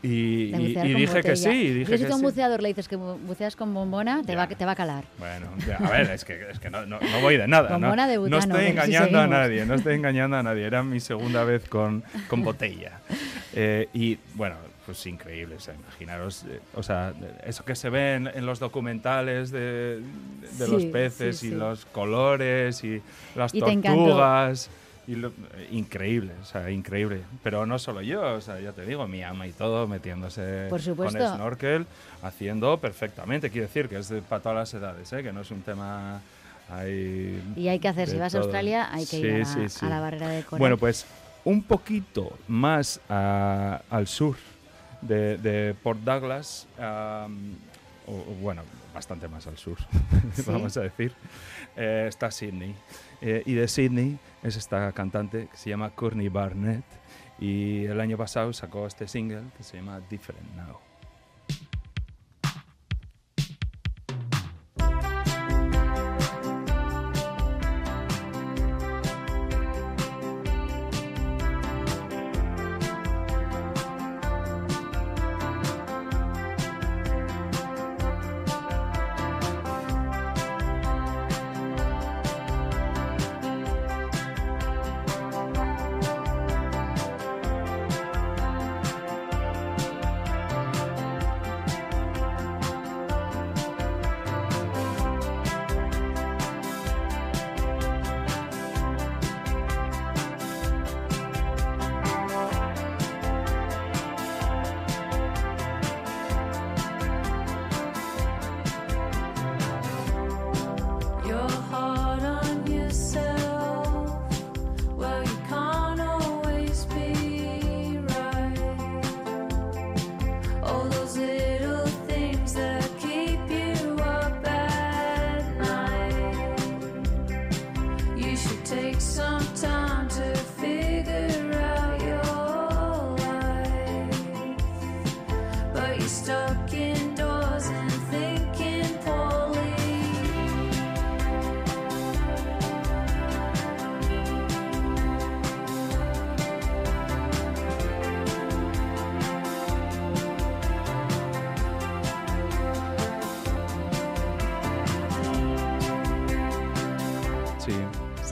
Y, 0.04 0.50
De 0.50 0.88
y- 0.88 0.94
dije 0.94 1.23
que 1.23 1.37
sí, 1.37 1.49
y 1.49 1.71
dije 1.75 1.97
si 1.97 2.02
que 2.02 2.09
tú 2.09 2.12
a 2.14 2.16
un 2.16 2.21
sí. 2.23 2.26
buceador 2.26 2.61
le 2.61 2.68
dices 2.68 2.88
que 2.88 2.99
bu- 2.99 3.18
buceas 3.21 3.54
con 3.54 3.73
bombona, 3.73 4.23
te, 4.25 4.35
va, 4.35 4.49
te 4.49 4.64
va 4.64 4.73
a 4.73 4.75
calar. 4.75 5.04
Bueno, 5.18 5.47
a 5.78 5.90
ver, 5.90 6.11
es 6.11 6.25
que, 6.25 6.40
es 6.50 6.59
que 6.59 6.71
no, 6.71 6.85
no- 6.87 6.99
no 6.99 7.21
voy 7.21 7.37
de 7.37 7.47
nada. 7.47 7.68
¿no? 7.71 7.78
Bombona 7.78 8.09
de 8.09 8.16
no 8.16 8.23
butano, 8.23 8.38
estoy 8.40 8.54
a 8.54 8.56
ver 8.56 8.64
si 8.66 8.71
engañando 8.73 9.21
a 9.21 9.26
nadie, 9.28 9.64
no 9.64 9.75
estoy 9.75 9.94
engañando 9.94 10.37
a 10.37 10.42
nadie. 10.42 10.64
Era 10.66 10.82
mi 10.82 10.99
segunda 10.99 11.44
vez 11.44 11.68
con, 11.68 12.02
con 12.28 12.42
botella. 12.44 12.99
Eh, 13.54 13.88
y 13.94 14.18
bueno, 14.35 14.56
pues 14.87 15.06
increíble, 15.06 15.54
o 15.54 15.61
sea, 15.61 15.75
imaginaros, 15.75 16.47
eh, 16.50 16.59
o 16.75 16.82
sea, 16.82 17.12
eso 17.47 17.64
que 17.64 17.76
se 17.76 17.88
ve 17.88 18.14
en, 18.16 18.26
en 18.26 18.44
los 18.44 18.59
documentales 18.59 19.52
de, 19.52 20.00
de 20.59 20.68
los 20.68 20.85
peces 20.87 21.38
sí, 21.38 21.49
y 21.49 21.50
los 21.52 21.85
colores 21.87 22.82
y 22.82 23.00
las 23.37 23.54
Y 23.54 23.61
te 23.61 23.76
tortugas. 23.76 24.68
Y 25.06 25.16
lo- 25.16 25.28
eh, 25.54 25.68
increíble, 25.73 26.32
o 26.40 26.44
sea, 26.44 26.71
increíble. 26.71 27.23
Pero 27.42 27.66
no 27.66 27.78
solo 27.80 28.02
yo, 28.02 28.23
o 28.35 28.40
sea, 28.40 28.61
ya 28.61 28.73
te 28.73 28.87
digo, 28.87 29.09
mi 29.09 29.23
ama 29.23 29.47
y 29.49 29.52
todo 29.52 29.88
metiéndose 29.88 30.66
Por 30.71 30.80
supuesto. 30.80 31.18
con 31.18 31.35
snorkel, 31.37 31.87
haciendo 32.23 32.78
perfectamente. 32.78 33.50
Quiero 33.50 33.66
decir 33.66 33.88
que 33.88 33.99
es 33.99 34.09
de, 34.09 34.23
para 34.23 34.40
todas 34.42 34.59
las 34.59 34.75
edades, 34.75 35.12
¿eh? 35.12 35.23
que 35.25 35.32
no 35.32 35.40
es 35.40 35.50
un 35.50 35.62
tema 35.62 36.21
ahí. 36.71 37.42
Y 37.56 37.66
hay 37.68 37.80
que 37.80 37.88
hacer, 37.88 38.09
si 38.09 38.16
vas 38.16 38.35
a. 38.35 38.38
Australia, 38.38 38.88
hay 38.92 39.00
que 39.04 39.06
Sí, 39.06 39.16
ir 39.23 39.35
a 39.35 39.38
la, 39.38 39.44
sí, 39.44 39.68
sí. 39.68 39.87
a 39.87 39.88
la 39.88 40.00
barrera 40.00 40.28
de 40.28 40.42
coral. 40.44 40.61
Bueno, 40.61 40.76
pues 40.78 41.04
un 41.44 41.62
poquito 41.64 42.38
más 42.47 43.00
a- 43.09 43.80
al 43.90 44.06
sur 44.06 44.37
de, 45.00 45.37
de 45.38 45.75
Port 45.82 45.99
Douglas, 46.00 46.68
am, 46.78 47.56
o, 48.12 48.35
bueno, 48.40 48.62
bastante 48.95 49.28
más 49.28 49.47
al 49.47 49.59
sur, 49.59 49.78
Sí. 50.35 50.42
vamos 50.47 50.76
a 50.76 50.83
decir, 50.83 51.12
eh, 51.76 52.07
está 52.09 52.31
Sydney. 52.31 52.75
Eh, 53.21 53.42
y 53.47 53.54
de 53.54 53.69
Sydney 53.69 54.19
es 54.42 54.57
esta 54.57 54.90
cantante 54.92 55.49
que 55.50 55.57
se 55.57 55.71
llama 55.71 55.90
Courtney 55.90 56.28
Barnett 56.28 56.85
y 57.38 57.85
el 57.87 58.00
año 58.00 58.16
pasado 58.16 58.52
sacó 58.52 58.87
este 58.87 59.09
single 59.09 59.45
que 59.57 59.62
se 59.62 59.76
llama 59.76 60.00
Different 60.11 60.54
Now. 60.57 60.78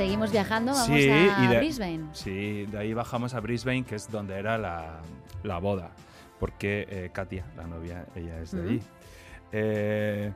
Seguimos 0.00 0.32
viajando, 0.32 0.72
vamos 0.72 0.86
Sí, 0.98 1.08
a 1.10 1.48
de- 1.50 1.58
Brisbane. 1.58 2.00
Sí, 2.12 2.64
de 2.64 2.78
ahí 2.78 2.94
bajamos 2.94 3.34
a 3.34 3.40
Brisbane, 3.40 3.84
que 3.84 3.96
es 3.96 4.10
donde 4.10 4.38
era 4.38 4.56
la, 4.56 5.00
la 5.42 5.58
boda, 5.58 5.90
porque 6.38 6.86
eh, 6.88 7.10
Katia, 7.12 7.44
la 7.54 7.64
novia, 7.66 8.06
ella 8.14 8.40
es 8.40 8.52
de 8.52 8.60
Ujú. 8.60 8.68
allí. 8.70 8.80
Eh, 9.52 10.32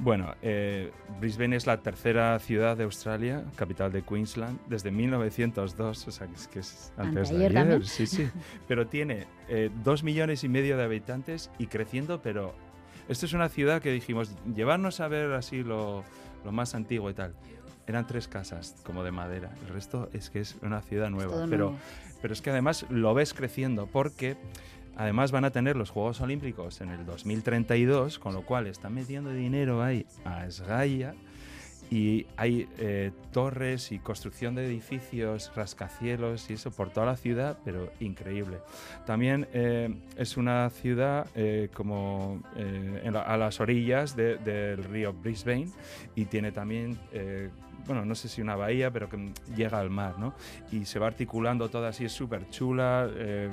bueno, 0.00 0.34
eh, 0.42 0.90
Brisbane 1.20 1.54
es 1.54 1.66
la 1.68 1.76
tercera 1.82 2.36
ciudad 2.40 2.76
de 2.76 2.82
Australia, 2.82 3.44
capital 3.54 3.92
de 3.92 4.02
Queensland, 4.02 4.58
desde 4.68 4.90
1902, 4.90 6.08
o 6.08 6.10
sea, 6.10 6.26
que 6.26 6.34
es, 6.34 6.48
que 6.48 6.58
es 6.58 6.92
antes 6.96 7.30
de 7.30 7.36
ayer. 7.36 7.54
también. 7.54 7.84
Sí, 7.84 8.08
sí. 8.08 8.28
Pero 8.66 8.88
tiene 8.88 9.28
eh, 9.48 9.70
dos 9.84 10.02
millones 10.02 10.42
y 10.42 10.48
medio 10.48 10.76
de 10.76 10.82
habitantes 10.82 11.48
y 11.58 11.68
creciendo, 11.68 12.20
pero 12.22 12.54
esto 13.08 13.24
es 13.26 13.32
una 13.34 13.48
ciudad 13.50 13.80
que 13.80 13.92
dijimos, 13.92 14.34
llevarnos 14.52 14.98
a 14.98 15.06
ver 15.06 15.30
así 15.34 15.62
lo, 15.62 16.02
lo 16.44 16.50
más 16.50 16.74
antiguo 16.74 17.08
y 17.08 17.14
tal. 17.14 17.36
Eran 17.86 18.06
tres 18.06 18.28
casas 18.28 18.74
como 18.84 19.02
de 19.04 19.12
madera. 19.12 19.50
El 19.66 19.72
resto 19.74 20.08
es 20.12 20.30
que 20.30 20.40
es 20.40 20.56
una 20.62 20.80
ciudad 20.82 21.10
nueva. 21.10 21.46
pero, 21.48 21.70
nuevo. 21.70 21.76
pero 22.22 22.32
es 22.34 22.42
que 22.42 22.50
además 22.50 22.86
lo 22.90 23.14
ves 23.14 23.32
creciendo 23.34 23.86
porque 23.86 24.36
además 24.96 25.30
van 25.32 25.44
a 25.44 25.50
tener 25.50 25.76
los 25.76 25.90
Juegos 25.90 26.20
Olímpicos 26.20 26.80
en 26.80 26.88
el 26.90 27.04
2032, 27.06 28.18
con 28.18 28.34
lo 28.34 28.42
cual 28.42 28.66
están 28.66 28.94
metiendo 28.94 29.30
dinero 29.30 29.82
ahí 29.82 30.06
a 30.24 30.46
esgalla 30.46 31.14
y 31.88 32.26
hay 32.36 32.68
eh, 32.78 33.12
torres 33.30 33.92
y 33.92 34.00
construcción 34.00 34.56
de 34.56 34.66
edificios, 34.66 35.52
rascacielos 35.54 36.50
y 36.50 36.54
eso 36.54 36.72
por 36.72 36.90
toda 36.90 37.06
la 37.06 37.16
ciudad, 37.16 37.58
pero 37.64 37.92
increíble. 38.00 38.58
También 39.06 39.46
eh, 39.52 39.94
es 40.16 40.36
una 40.36 40.68
ciudad 40.70 41.28
eh, 41.36 41.68
como 41.74 42.42
eh, 42.56 43.08
la- 43.12 43.22
a 43.22 43.36
las 43.36 43.60
orillas 43.60 44.16
de- 44.16 44.36
del 44.38 44.82
río 44.82 45.12
Brisbane 45.12 45.68
y 46.16 46.24
tiene 46.24 46.50
también, 46.50 46.98
eh, 47.12 47.50
bueno, 47.86 48.04
no 48.04 48.14
sé 48.14 48.28
si 48.28 48.40
una 48.40 48.56
bahía, 48.56 48.90
pero 48.90 49.08
que 49.08 49.32
llega 49.54 49.78
al 49.78 49.90
mar, 49.90 50.14
¿no? 50.18 50.34
Y 50.72 50.84
se 50.86 50.98
va 50.98 51.06
articulando 51.06 51.68
toda 51.68 51.90
así, 51.90 52.04
es 52.04 52.12
súper 52.12 52.48
chula. 52.50 53.08
eh, 53.14 53.50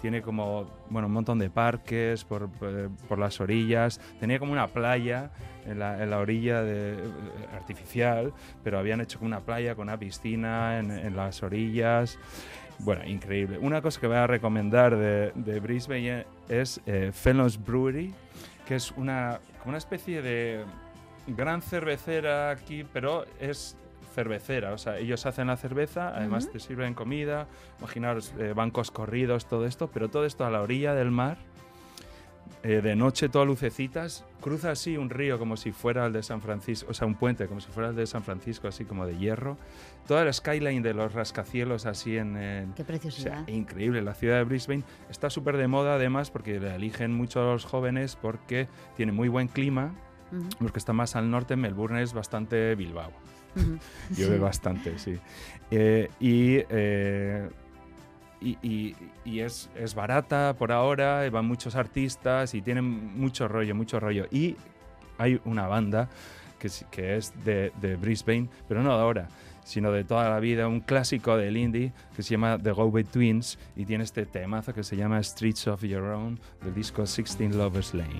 tiene 0.00 0.20
como, 0.20 0.70
bueno, 0.90 1.08
un 1.08 1.14
montón 1.14 1.38
de 1.38 1.48
parques 1.48 2.24
por, 2.24 2.50
por- 2.50 2.90
por 3.08 3.18
las 3.18 3.40
orillas. 3.40 3.98
Tenía 4.20 4.38
como 4.38 4.52
una 4.52 4.66
playa 4.68 5.30
en 5.66 5.78
la, 5.78 6.02
en 6.02 6.10
la 6.10 6.18
orilla 6.18 6.60
eh, 6.62 6.98
artificial, 7.54 8.32
pero 8.62 8.78
habían 8.78 9.00
hecho 9.00 9.18
como 9.18 9.28
una 9.28 9.40
playa 9.40 9.74
con 9.74 9.88
una 9.88 9.98
piscina 9.98 10.78
en, 10.78 10.90
en 10.90 11.16
las 11.16 11.42
orillas. 11.42 12.18
Bueno, 12.80 13.02
increíble. 13.06 13.56
Una 13.58 13.80
cosa 13.80 13.98
que 13.98 14.06
voy 14.06 14.16
a 14.16 14.26
recomendar 14.26 14.94
de, 14.96 15.32
de 15.34 15.60
Brisbane 15.60 16.26
es 16.50 16.80
eh, 16.84 17.10
Fellow's 17.12 17.56
Brewery, 17.62 18.12
que 18.66 18.74
es 18.74 18.90
una, 18.98 19.38
una 19.64 19.78
especie 19.78 20.20
de 20.20 20.64
gran 21.26 21.62
cervecera 21.62 22.50
aquí, 22.50 22.84
pero 22.92 23.24
es 23.40 23.76
cervecera, 24.14 24.72
o 24.72 24.78
sea, 24.78 24.98
ellos 24.98 25.26
hacen 25.26 25.48
la 25.48 25.56
cerveza, 25.56 26.14
además 26.16 26.48
te 26.50 26.60
sirven 26.60 26.94
comida, 26.94 27.48
imaginaros 27.80 28.32
eh, 28.38 28.52
bancos 28.54 28.90
corridos, 28.92 29.46
todo 29.46 29.66
esto, 29.66 29.90
pero 29.92 30.08
todo 30.08 30.24
esto 30.24 30.44
a 30.44 30.50
la 30.50 30.60
orilla 30.62 30.94
del 30.94 31.10
mar, 31.10 31.36
eh, 32.62 32.80
de 32.80 32.94
noche 32.94 33.28
todo 33.28 33.44
lucecitas, 33.44 34.24
cruza 34.40 34.70
así 34.70 34.96
un 34.96 35.10
río 35.10 35.38
como 35.38 35.56
si 35.56 35.72
fuera 35.72 36.06
el 36.06 36.12
de 36.12 36.22
San 36.22 36.40
Francisco, 36.40 36.90
o 36.90 36.94
sea, 36.94 37.06
un 37.08 37.16
puente 37.16 37.46
como 37.48 37.60
si 37.60 37.70
fuera 37.72 37.88
el 37.90 37.96
de 37.96 38.06
San 38.06 38.22
Francisco, 38.22 38.68
así 38.68 38.84
como 38.84 39.04
de 39.04 39.18
hierro, 39.18 39.58
toda 40.06 40.24
la 40.24 40.32
skyline 40.32 40.82
de 40.82 40.94
los 40.94 41.12
rascacielos 41.12 41.84
así 41.84 42.16
en... 42.16 42.36
en- 42.36 42.72
Qué 42.74 42.82
o 42.82 42.84
sea, 42.84 42.86
preciosidad. 42.86 43.48
increíble. 43.48 44.00
La 44.00 44.14
ciudad 44.14 44.36
de 44.36 44.44
Brisbane 44.44 44.84
está 45.10 45.28
súper 45.28 45.56
de 45.56 45.66
moda 45.66 45.96
además 45.96 46.30
porque 46.30 46.60
la 46.60 46.76
eligen 46.76 47.12
muchos 47.12 47.64
jóvenes 47.64 48.16
porque 48.16 48.68
tiene 48.96 49.10
muy 49.12 49.28
buen 49.28 49.48
clima, 49.48 49.92
Ujú, 50.34 50.48
porque 50.58 50.78
está 50.78 50.92
más 50.92 51.16
al 51.16 51.30
norte, 51.30 51.56
Melbourne 51.56 52.02
es 52.02 52.12
bastante 52.12 52.74
Bilbao. 52.74 53.10
ujú. 53.56 53.78
Llueve 54.16 54.36
Sí. 54.36 54.40
bastante, 54.40 54.98
sí. 54.98 55.18
Eh, 55.70 56.10
y, 56.20 56.58
eh, 56.68 57.48
y, 58.40 58.58
y- 58.62 58.96
y 59.24 59.40
es, 59.40 59.70
es 59.76 59.94
barata 59.94 60.54
por 60.58 60.72
ahora, 60.72 61.28
van 61.30 61.46
muchos 61.46 61.74
artistas 61.76 62.54
y 62.54 62.62
tienen 62.62 62.84
mucho 63.18 63.48
rollo, 63.48 63.74
mucho 63.74 64.00
rollo. 64.00 64.26
Y 64.30 64.56
hay 65.18 65.40
una 65.44 65.66
banda 65.66 66.08
que, 66.58 66.66
es- 66.66 66.84
que 66.90 67.16
es 67.16 67.32
de, 67.44 67.72
de 67.80 67.96
Brisbane, 67.96 68.48
pero 68.68 68.82
no 68.82 68.94
de 68.96 69.02
ahora, 69.02 69.28
sino 69.64 69.92
de 69.92 70.04
toda 70.04 70.28
la 70.28 70.40
vida, 70.40 70.68
un 70.68 70.80
clásico 70.80 71.36
del 71.38 71.56
indie 71.56 71.92
que 72.14 72.22
se 72.22 72.30
llama 72.32 72.58
The 72.58 72.72
Go 72.72 72.92
Twins 73.04 73.58
y 73.76 73.86
tiene 73.86 74.04
este 74.04 74.26
temazo 74.26 74.74
que 74.74 74.82
se 74.84 74.94
llama 74.96 75.22
Streets 75.22 75.68
of 75.68 75.82
Your 75.84 76.02
Own 76.02 76.38
del 76.62 76.74
disco 76.74 77.02
16 77.02 77.54
Lovers 77.54 77.94
Lane. 77.94 78.18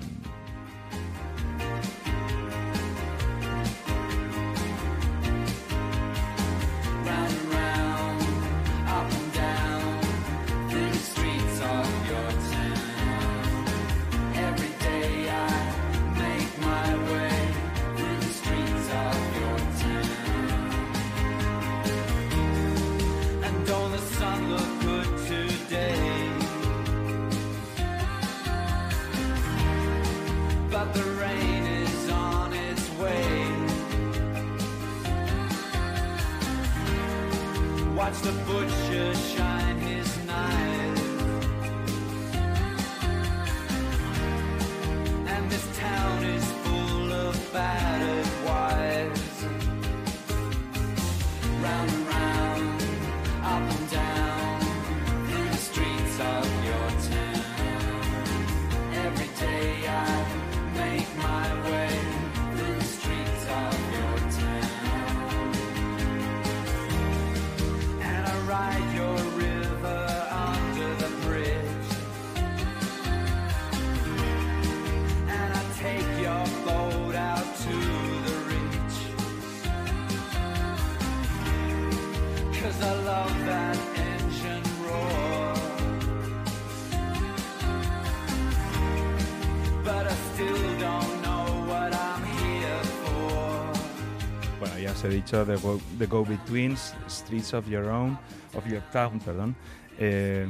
He 95.25 95.37
dicho, 95.37 95.45
The 95.45 95.55
Go, 95.55 95.79
The 95.97 96.05
Go 96.05 96.23
Betweens, 96.23 96.93
Streets 97.07 97.53
of 97.55 97.67
Your 97.67 97.85
Own, 97.85 98.17
of 98.53 98.65
Your 98.67 98.81
Town, 98.91 99.19
perdón. 99.19 99.55
Eh, 99.97 100.45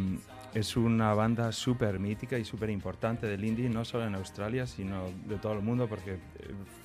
es 0.54 0.76
una 0.76 1.14
banda 1.14 1.52
súper 1.52 1.98
mítica 2.00 2.38
y 2.38 2.44
súper 2.46 2.70
importante 2.70 3.26
del 3.28 3.44
indie, 3.46 3.70
no 3.70 3.86
solo 3.86 4.06
en 4.06 4.16
Australia, 4.16 4.68
sino 4.68 5.10
de 5.28 5.38
todo 5.38 5.54
el 5.54 5.62
mundo, 5.62 5.88
porque 5.88 6.14
eh, 6.14 6.18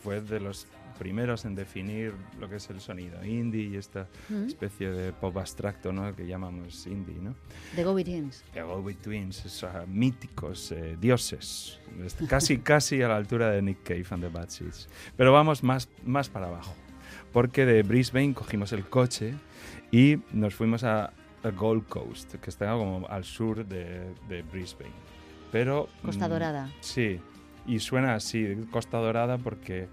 fue 0.03 0.20
de 0.20 0.38
los 0.40 0.66
primeros 0.98 1.46
en 1.46 1.55
definir 1.55 2.12
lo 2.38 2.48
que 2.48 2.57
es 2.57 2.68
el 2.68 2.79
sonido 2.81 3.24
indie 3.24 3.62
y 3.70 3.76
esta 3.76 4.07
Ujú. 4.29 4.44
especie 4.44 4.90
de 4.90 5.12
pop 5.12 5.35
abstracto 5.38 5.92
¿no? 5.92 6.14
que 6.14 6.26
llamamos 6.26 6.87
indie. 6.87 7.14
¿no? 7.20 7.35
The 7.74 7.85
Go 7.85 7.94
Betweens. 7.94 8.44
The 8.53 8.62
Go 8.62 8.83
Betweens, 8.83 9.46
o 9.46 9.48
sea, 9.48 9.85
míticos, 9.88 10.72
eh, 10.72 10.96
dioses, 11.00 11.81
casi, 12.29 12.59
casi 12.59 13.00
a 13.03 13.09
la 13.09 13.16
altura 13.16 13.50
de 13.50 13.62
Nick 13.62 13.83
Cave 13.83 14.05
and 14.11 14.22
the 14.24 14.29
Bad 14.29 14.50
Seeds. 14.50 14.88
Pero 15.16 15.33
vamos 15.33 15.62
más, 15.62 15.88
más 16.05 16.29
para 16.29 16.48
abajo, 16.48 16.74
porque 17.33 17.66
de 17.66 17.83
Brisbane 17.83 18.35
cogimos 18.35 18.73
el 18.73 18.85
coche 18.85 19.35
y 19.90 20.19
nos 20.33 20.55
fuimos 20.55 20.85
a, 20.85 21.12
a 21.43 21.51
Gold 21.51 21.87
Coast, 21.88 22.35
que 22.37 22.51
está 22.51 22.73
como 22.73 23.07
al 23.09 23.25
sur 23.25 23.64
de, 23.66 24.12
de 24.29 24.43
Brisbane. 24.43 24.93
Pero... 25.53 25.88
Costa 26.03 26.29
mm, 26.29 26.31
Dorada. 26.31 26.71
Sí, 26.81 27.21
y 27.66 27.79
suena 27.81 28.14
así, 28.14 28.66
Costa 28.71 28.99
Dorada, 28.99 29.38
porque... 29.38 29.88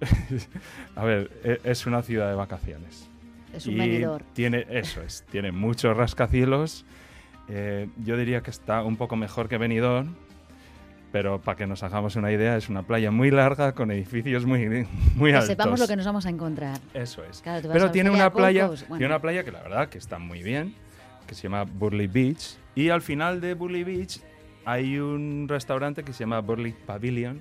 a 0.96 1.04
ver, 1.04 1.30
e- 1.44 1.60
es 1.64 1.86
una 1.86 2.02
ciudad 2.02 2.30
de 2.30 2.34
vacaciones 2.34 3.06
Es 3.52 3.66
un 3.66 3.74
y 3.74 3.78
venidor. 3.78 4.22
Tiene, 4.32 4.66
eso 4.70 5.02
es, 5.02 5.24
tiene 5.30 5.52
muchos 5.52 5.94
rascacielos. 5.94 6.86
Eh, 7.48 7.88
yo 8.04 8.16
diría 8.16 8.42
que 8.42 8.50
está 8.50 8.82
un 8.82 8.96
poco 8.96 9.16
mejor 9.16 9.48
que 9.48 9.58
Benidorm, 9.58 10.14
pero 11.12 11.40
para 11.40 11.56
que 11.56 11.66
nos 11.66 11.82
hagamos 11.82 12.16
una 12.16 12.30
idea, 12.32 12.56
es 12.56 12.68
una 12.68 12.82
playa 12.82 13.10
muy 13.10 13.30
larga 13.30 13.72
con 13.72 13.90
edificios 13.90 14.46
muy, 14.46 14.86
muy 15.14 15.30
Que 15.30 15.34
altos. 15.36 15.48
sepamos 15.48 15.80
lo 15.80 15.88
que 15.88 15.96
nos 15.96 16.06
vamos 16.06 16.26
a 16.26 16.30
encontrar. 16.30 16.78
Eso 16.94 17.24
es. 17.24 17.40
Claro, 17.42 17.68
Pero 17.72 17.90
tiene 17.90 18.10
una 18.10 18.32
playa, 18.32 18.66
bueno. 18.68 18.84
tiene 18.88 19.06
una 19.06 19.20
playa 19.20 19.44
que 19.44 19.50
la 19.52 19.62
verdad 19.62 19.88
que 19.88 19.98
está 19.98 20.18
muy 20.18 20.42
bien, 20.42 20.74
que 21.26 21.34
se 21.34 21.42
llama 21.44 21.64
Burley 21.64 22.06
Beach. 22.06 22.56
Y 22.74 22.90
al 22.90 23.02
final 23.02 23.40
de 23.40 23.54
Burley 23.54 23.82
Beach 23.84 24.20
hay 24.64 24.98
un 24.98 25.46
restaurante 25.48 26.04
que 26.04 26.12
se 26.12 26.20
llama 26.20 26.40
Burley 26.40 26.72
Pavilion, 26.86 27.40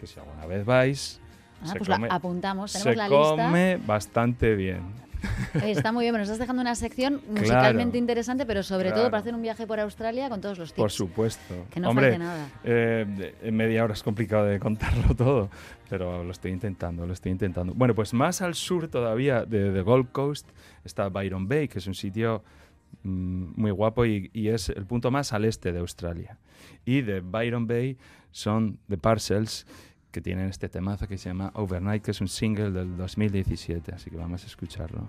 que 0.00 0.06
si 0.06 0.20
alguna 0.20 0.46
vez 0.46 0.64
vais, 0.64 1.20
Ah, 1.60 1.66
se 1.68 1.78
pues 1.78 1.88
come- 1.90 2.08
la 2.08 2.14
apuntamos, 2.16 2.72
se 2.72 2.78
tenemos 2.82 2.96
la 2.96 3.08
lista. 3.08 3.44
come 3.46 3.76
bastante 3.86 4.54
bien. 4.56 4.80
Está 5.62 5.92
muy 5.92 6.04
bien, 6.04 6.14
nos 6.14 6.22
estás 6.22 6.38
dejando 6.38 6.62
una 6.62 6.74
sección 6.74 7.20
musicalmente 7.28 7.98
interesante, 7.98 8.46
pero 8.46 8.62
sobre 8.62 8.90
todo 8.90 9.00
claro. 9.00 9.10
para 9.10 9.20
hacer 9.20 9.34
un 9.34 9.42
viaje 9.42 9.66
por 9.66 9.78
Australia 9.80 10.28
con 10.28 10.40
todos 10.40 10.58
los 10.58 10.70
tips. 10.70 10.76
Por 10.80 10.90
supuesto. 10.90 11.66
Que 11.70 11.80
no 11.80 11.90
Hombre, 11.90 12.18
nada. 12.18 12.48
eh, 12.64 13.34
en 13.42 13.56
media 13.56 13.84
hora 13.84 13.94
es 13.94 14.02
complicado 14.02 14.46
de 14.46 14.58
contarlo 14.58 15.14
todo, 15.16 15.50
pero 15.88 16.24
lo 16.24 16.30
estoy 16.30 16.52
intentando, 16.52 17.06
lo 17.06 17.12
estoy 17.12 17.32
intentando. 17.32 17.74
Bueno, 17.74 17.94
pues 17.94 18.14
más 18.14 18.42
al 18.42 18.54
sur 18.54 18.88
todavía 18.88 19.44
de, 19.44 19.70
de 19.70 19.82
Gold 19.82 20.10
Coast 20.12 20.48
está 20.84 21.08
Byron 21.08 21.48
Bay, 21.48 21.68
que 21.68 21.78
es 21.78 21.86
un 21.86 21.94
sitio 21.94 22.42
mm, 23.02 23.60
muy 23.60 23.70
guapo 23.70 24.06
y, 24.06 24.30
y 24.32 24.48
es 24.48 24.68
el 24.68 24.86
punto 24.86 25.10
más 25.10 25.32
al 25.32 25.44
este 25.44 25.72
de 25.72 25.78
Australia. 25.80 26.38
Y 26.84 27.02
de 27.02 27.20
Byron 27.20 27.66
Bay 27.66 27.96
son 28.30 28.78
The 28.88 28.96
Parcels, 28.96 29.66
que 30.12 30.20
tienen 30.20 30.48
este 30.48 30.68
temazo 30.68 31.08
que 31.08 31.18
se 31.18 31.30
llama 31.30 31.50
Overnight, 31.54 32.04
que 32.04 32.12
es 32.12 32.20
un 32.20 32.28
single 32.28 32.70
del 32.70 32.96
2017, 32.96 33.94
así 33.94 34.10
que 34.10 34.16
vamos 34.16 34.44
a 34.44 34.46
escucharlo. 34.46 35.08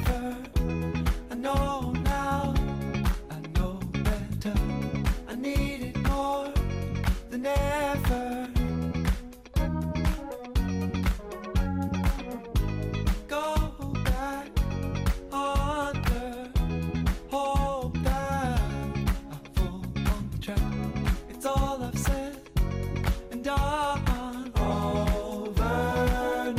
Than 7.41 7.47
ever. 7.47 8.47
Go 13.27 13.71
back 14.03 14.47
that 15.31 15.31
I 15.31 15.91
on 20.09 20.29
the 20.31 20.37
track. 20.39 20.59
It's 21.29 21.45
all 21.45 21.83
I've 21.83 21.97
said 21.97 22.37
and 23.31 23.43
done 23.43 24.51
overnight. 24.57 26.55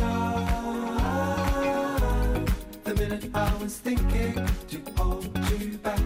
The 2.85 2.95
minute 2.95 3.31
I 3.35 3.55
was 3.63 3.79
thinking 3.79 4.35
to 4.69 4.81
hold 4.97 5.39
you 5.51 5.79
back, 5.79 6.01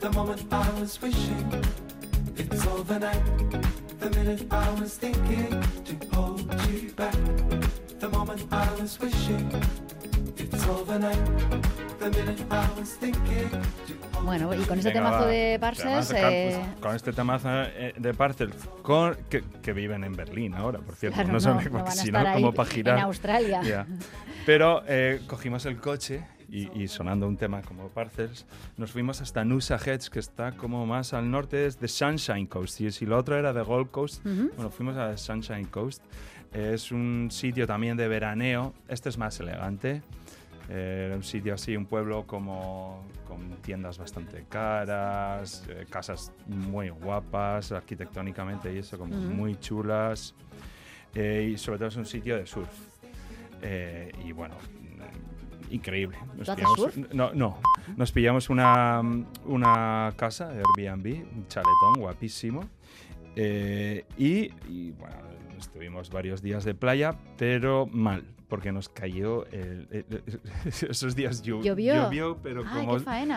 the 0.00 0.10
moment 0.12 0.42
I 0.52 0.70
was 0.80 1.00
wishing 1.02 1.64
it's 2.36 2.66
overnight. 2.66 3.22
The 4.00 4.10
minute 4.10 4.46
I 4.50 4.80
was 4.80 4.96
thinking 4.98 5.48
to 5.50 6.16
hold 6.16 6.40
you 6.70 6.92
back, 6.96 7.14
the 7.98 8.08
moment 8.08 8.42
I 8.52 8.68
was 8.80 8.98
wishing 9.00 9.50
it's 10.36 10.66
overnight. 10.68 11.18
The 11.98 12.10
minute 12.10 12.40
I 12.50 12.68
was 12.78 12.96
thinking 12.98 13.50
to 13.50 13.58
hold 14.12 14.24
Bueno, 14.24 14.54
y 14.54 14.64
con 14.64 14.78
este 14.78 14.90
Venga, 14.90 15.00
temazo 15.10 15.24
va. 15.24 15.30
de 15.30 15.58
Parcels, 15.60 16.12
eh, 16.14 16.60
con 16.80 16.94
este 16.94 17.12
temazo 17.12 17.48
eh, 17.50 17.94
de 17.96 18.14
Parcels, 18.14 18.54
con, 18.82 19.16
que, 19.28 19.42
que 19.62 19.72
viven 19.72 20.04
en 20.04 20.14
Berlín 20.14 20.54
ahora, 20.54 20.78
por 20.80 20.94
cierto. 20.94 21.14
Claro, 21.16 21.32
no 21.32 21.40
son 21.40 21.56
no, 21.56 21.62
no 21.62 21.70
van 21.78 21.88
a 21.88 21.90
sino 21.92 22.18
estar 22.18 22.26
ahí 22.26 22.42
como 22.42 22.52
para 22.52 22.68
girar. 22.70 22.98
en 22.98 23.04
Australia. 23.04 23.86
Pero 24.46 24.82
eh, 24.86 25.20
cogimos 25.26 25.64
el 25.66 25.78
coche 25.78 26.24
y, 26.50 26.82
y 26.82 26.88
sonando 26.88 27.28
un 27.28 27.36
tema 27.36 27.62
como 27.62 27.88
Parcels, 27.88 28.46
nos 28.76 28.90
fuimos 28.92 29.20
hasta 29.20 29.44
Noosa 29.44 29.76
Heads, 29.76 30.08
que 30.10 30.18
está 30.18 30.52
como 30.52 30.86
más 30.86 31.12
al 31.12 31.30
norte, 31.30 31.66
es 31.66 31.78
de 31.78 31.88
Sunshine 31.88 32.46
Coast. 32.46 32.80
Y 32.80 32.90
si 32.90 33.06
lo 33.06 33.16
otro 33.18 33.36
era 33.36 33.52
de 33.52 33.62
Gold 33.62 33.90
Coast, 33.90 34.24
Ujú. 34.26 34.50
bueno, 34.56 34.70
fuimos 34.70 34.96
a 34.96 35.16
Sunshine 35.16 35.66
Coast. 35.66 36.02
Es 36.52 36.90
un 36.92 37.28
sitio 37.30 37.66
también 37.66 37.96
de 37.96 38.08
veraneo. 38.08 38.72
Este 38.88 39.10
es 39.10 39.18
más 39.18 39.38
elegante. 39.40 40.02
Eh, 40.70 41.12
un 41.14 41.22
sitio 41.22 41.54
así, 41.54 41.76
un 41.76 41.86
pueblo 41.86 42.26
como 42.26 43.02
con 43.26 43.56
tiendas 43.62 43.98
bastante 43.98 44.44
caras, 44.48 45.64
eh, 45.68 45.86
casas 45.90 46.32
muy 46.46 46.88
guapas 46.90 47.72
arquitectónicamente 47.72 48.74
y 48.74 48.78
eso, 48.78 48.98
como 48.98 49.14
Ujú. 49.16 49.26
muy 49.28 49.56
chulas. 49.60 50.34
Eh, 51.14 51.50
y 51.54 51.58
sobre 51.58 51.78
todo 51.78 51.88
es 51.88 51.96
un 51.96 52.06
sitio 52.06 52.36
de 52.36 52.46
surf. 52.46 52.68
Eh, 53.62 54.12
y 54.24 54.32
bueno, 54.32 54.54
increíble. 55.70 56.18
Nos 56.36 56.46
¿Tú 56.46 56.52
haces 56.52 56.64
pillamos- 56.64 56.76
surf? 56.94 56.96
No, 57.14 57.32
no. 57.34 57.58
Nos 57.96 58.12
pillamos 58.12 58.50
una, 58.50 59.02
una 59.44 60.12
casa, 60.16 60.50
Airbnb, 60.50 61.24
un 61.34 61.46
chaletón 61.48 61.94
guapísimo. 61.98 62.68
Eh, 63.36 64.04
y, 64.16 64.50
y, 64.68 64.90
bueno, 64.92 65.16
estuvimos 65.58 66.10
varios 66.10 66.42
días 66.42 66.64
de 66.64 66.74
playa, 66.74 67.16
pero 67.36 67.86
mal, 67.86 68.24
porque 68.48 68.72
nos 68.72 68.88
cayó 68.88 69.46
el- 69.52 69.86
el- 69.90 70.22
esos 70.90 71.14
días 71.14 71.42
llo- 71.44 71.62
¿Llovió? 71.62 71.94
llovió, 71.94 72.38
pero 72.42 72.64
Ay, 72.66 72.86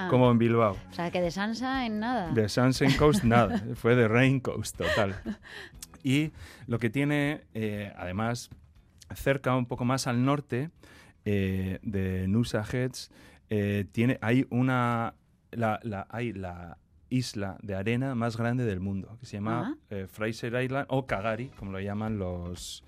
como, 0.10 0.32
en 0.32 0.38
Bilbao. 0.40 0.76
O 0.90 0.94
sea, 0.94 1.12
que 1.12 1.22
de 1.22 1.30
Sansa 1.32 1.86
en 1.86 2.00
nada. 2.00 2.32
De 2.32 2.50
Sunshine 2.50 2.94
Coast 2.98 3.24
nada, 3.24 3.62
fue 3.76 3.96
de 3.96 4.08
Rain 4.08 4.40
Coast 4.40 4.78
total. 4.78 5.16
Y 6.04 6.32
lo 6.66 6.80
que 6.80 6.90
tiene, 6.90 7.42
eh, 7.54 7.94
además, 7.96 8.50
cerca 9.14 9.56
un 9.56 9.66
poco 9.68 9.86
más 9.86 10.08
al 10.08 10.26
norte 10.26 10.72
eh, 11.26 11.80
de 11.84 12.28
Noosa 12.28 12.64
Heads, 12.64 13.12
eh, 13.50 13.86
tiene, 13.92 14.18
hay 14.22 14.46
una, 14.50 15.14
la, 15.52 15.80
la- 15.84 16.08
hay 16.10 16.34
la 16.34 16.78
isla 17.10 17.58
de 17.62 17.76
arena 17.76 18.16
más 18.16 18.38
grande 18.38 18.64
del 18.66 18.80
mundo, 18.80 19.18
que 19.20 19.26
se 19.26 19.34
llama 19.38 19.78
eh, 19.90 20.08
Fraser 20.08 20.62
Island 20.64 20.86
o 20.90 21.06
Kagari, 21.06 21.48
como 21.58 21.72
lo 21.74 21.80
llaman 21.82 22.18
los, 22.18 22.84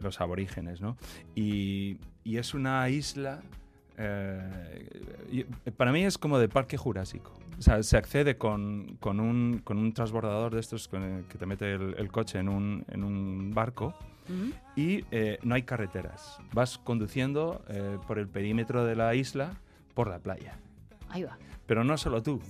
los 0.00 0.20
aborígenes, 0.20 0.80
¿no? 0.80 0.96
Y, 1.34 1.98
y 2.24 2.38
es 2.38 2.52
una 2.54 2.88
isla... 2.88 3.42
eh, 3.98 4.88
y- 5.30 5.44
para 5.72 5.92
mí 5.92 6.02
es 6.04 6.18
como 6.18 6.38
de 6.38 6.48
parque 6.48 6.76
jurásico. 6.76 7.32
O 7.58 7.62
sea, 7.62 7.82
se 7.82 7.96
accede 7.96 8.36
con, 8.36 8.96
con 9.00 9.18
un, 9.20 9.60
con 9.64 9.78
un 9.78 9.92
transbordador 9.92 10.54
de 10.54 10.60
estos 10.60 10.90
el 10.92 11.24
que 11.28 11.38
te 11.38 11.46
mete 11.46 11.72
el, 11.74 11.94
el 11.98 12.10
coche 12.12 12.38
en 12.38 12.48
un, 12.48 12.84
en 12.88 13.02
un 13.02 13.52
barco 13.54 13.94
Ujú. 14.28 14.52
y 14.76 15.04
eh, 15.10 15.38
no 15.42 15.54
hay 15.54 15.62
carreteras. 15.62 16.38
Vas 16.52 16.76
conduciendo 16.78 17.64
eh, 17.68 17.98
por 18.06 18.18
el 18.18 18.28
perímetro 18.28 18.84
de 18.84 18.94
la 18.96 19.14
isla 19.14 19.52
por 19.94 20.08
la 20.08 20.18
playa. 20.18 20.58
Ahí 21.08 21.22
va. 21.22 21.38
Pero 21.66 21.82
no 21.84 21.96
solo 21.96 22.22
tú, 22.22 22.40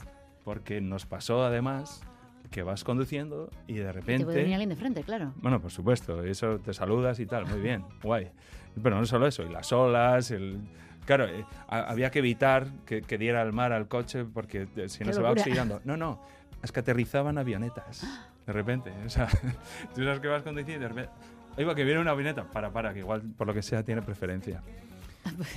porque 0.45 0.81
nos 0.81 1.07
pasó 1.07 1.45
además 1.45 2.03
que 2.51 2.63
vas 2.63 2.83
conduciendo 2.85 3.51
y 3.69 3.75
de 3.75 3.85
Te 3.85 3.93
repente... 3.93 4.25
puede 4.25 4.39
venir 4.39 4.55
alguien 4.55 4.71
de 4.71 4.77
frente, 4.77 5.03
claro. 5.03 5.33
Bueno, 5.37 5.61
por 5.61 5.71
supuesto, 5.71 6.23
eso 6.25 6.59
te 6.59 6.73
saludas 6.75 7.21
y 7.21 7.27
tal, 7.27 7.47
muy 7.47 7.61
bien, 7.61 7.85
guay. 8.03 8.31
Pero 8.83 8.97
no 8.99 9.07
solo 9.07 9.27
eso, 9.27 9.45
y 9.45 9.49
las 9.51 9.73
olas, 9.73 10.31
el... 10.33 10.59
Claro, 11.07 11.27
eh, 11.27 11.45
ha- 11.69 11.89
había 11.91 12.11
que 12.11 12.19
evitar 12.19 12.67
que, 12.85 13.01
que 13.03 13.17
diera 13.17 13.41
el 13.43 13.53
mar 13.53 13.73
al 13.73 13.89
coche 13.89 14.25
porque 14.25 14.67
eh, 14.77 14.89
si 14.89 15.01
no 15.05 15.07
Qué 15.11 15.15
se 15.15 15.23
va 15.23 15.29
locura. 15.31 15.43
oxidando. 15.43 15.81
No, 15.85 15.97
no, 15.97 16.21
es 16.63 16.71
que 16.73 16.81
aterrizaban 16.81 17.39
avionetas, 17.39 18.05
de 18.47 18.53
repente. 18.53 18.93
O 19.07 19.09
sea, 19.09 19.29
tú 19.95 20.03
sabes 20.05 20.21
que 20.21 20.29
vas 20.29 20.43
conduciendo 20.43 20.85
y 20.85 20.89
de 20.89 20.89
repente... 20.89 21.11
Oiga, 21.59 21.75
que 21.75 21.85
viene 21.85 22.01
una 22.01 22.11
avioneta, 22.11 22.45
para, 22.45 22.71
para, 22.71 22.93
que 22.93 22.99
igual 22.99 23.23
por 23.39 23.47
lo 23.47 23.55
que 23.55 23.63
sea 23.63 23.83
tiene 23.83 24.03
preferencia. 24.03 24.63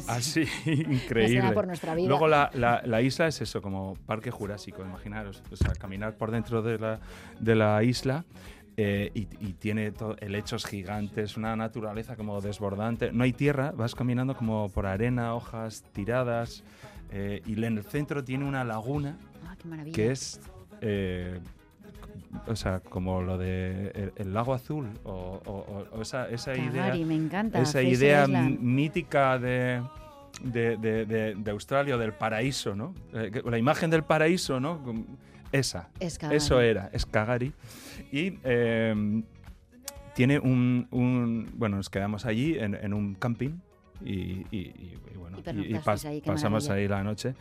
Así, 0.08 0.46
increíble. 0.66 1.52
por 1.52 1.68
nuestra 1.68 1.94
vida. 1.94 2.08
Luego 2.08 2.28
la, 2.28 2.50
la- 2.54 2.82
la 2.86 3.02
isla 3.02 3.28
es 3.28 3.42
eso, 3.42 3.62
como 3.62 3.96
parque 4.06 4.32
jurásico, 4.32 4.82
imaginaros. 4.84 5.44
O 5.52 5.56
sea, 5.56 5.74
caminar 5.76 6.14
por 6.16 6.32
dentro 6.32 6.62
de 6.62 6.80
la, 6.80 7.00
de 7.40 7.56
la 7.56 7.84
isla 7.84 8.24
eh, 8.82 9.12
y, 9.14 9.22
y 9.42 9.54
tiene 9.60 9.92
helechos 10.22 10.66
gigantes, 10.66 11.36
una 11.36 11.54
naturaleza 11.58 12.16
como 12.16 12.40
desbordante. 12.40 13.12
No 13.12 13.26
hay 13.26 13.34
tierra, 13.34 13.72
vas 13.76 13.94
caminando 13.94 14.36
como 14.38 14.70
por 14.70 14.86
arena, 14.86 15.36
hojas 15.36 15.84
tiradas. 15.92 16.64
eh, 17.12 17.42
y 17.46 17.62
en 17.62 17.78
el 17.78 17.84
centro 17.84 18.24
tiene 18.24 18.46
una 18.46 18.64
laguna 18.64 19.18
Ah, 19.46 19.56
qué 19.84 19.92
que 19.92 20.12
es... 20.12 20.40
eh, 20.80 21.40
o 22.48 22.56
sea, 22.56 22.80
como 22.80 23.22
lo 23.22 23.38
de 23.38 23.88
el, 23.96 24.12
el 24.16 24.34
lago 24.34 24.54
azul 24.54 24.88
o, 25.04 25.42
o- 25.46 25.52
o- 25.52 25.98
o 25.98 26.02
esa, 26.02 26.30
esa 26.30 26.56
idea 26.56 26.94
me 27.06 27.16
encanta. 27.16 27.60
esa 27.62 27.82
idea 27.82 28.24
Island. 28.24 28.60
mítica 28.60 29.40
de, 29.40 29.82
de, 30.44 30.78
de- 30.78 31.06
de- 31.36 31.52
Australia, 31.52 31.98
del 31.98 32.14
paraíso, 32.14 32.76
¿no? 32.76 32.94
La 33.44 33.58
imagen 33.58 33.90
del 33.90 34.04
paraíso, 34.04 34.60
¿no? 34.60 34.80
Esa. 35.52 35.90
Eso 36.32 36.62
era, 36.62 36.90
es 36.94 37.06
Cagari. 37.06 37.54
Y 38.12 38.40
eh, 38.44 39.24
tiene 40.16 40.40
un, 40.40 40.88
un- 40.92 41.50
Bueno, 41.56 41.78
nos 41.78 41.90
quedamos 41.90 42.26
allí 42.26 42.58
en, 42.58 42.76
en 42.76 42.94
un 42.94 43.16
camping. 43.16 43.52
Y, 44.04 44.12
y- 44.12 44.46
y- 44.52 44.98
y 45.14 45.18
bueno, 45.18 45.40
Y 45.40 45.42
pernoctasteis 45.42 46.06
ahí, 46.06 46.22
pasamos 46.22 46.64
maravilla. 46.68 46.96
ahí 46.96 47.00
la 47.00 47.04
noche 47.04 47.36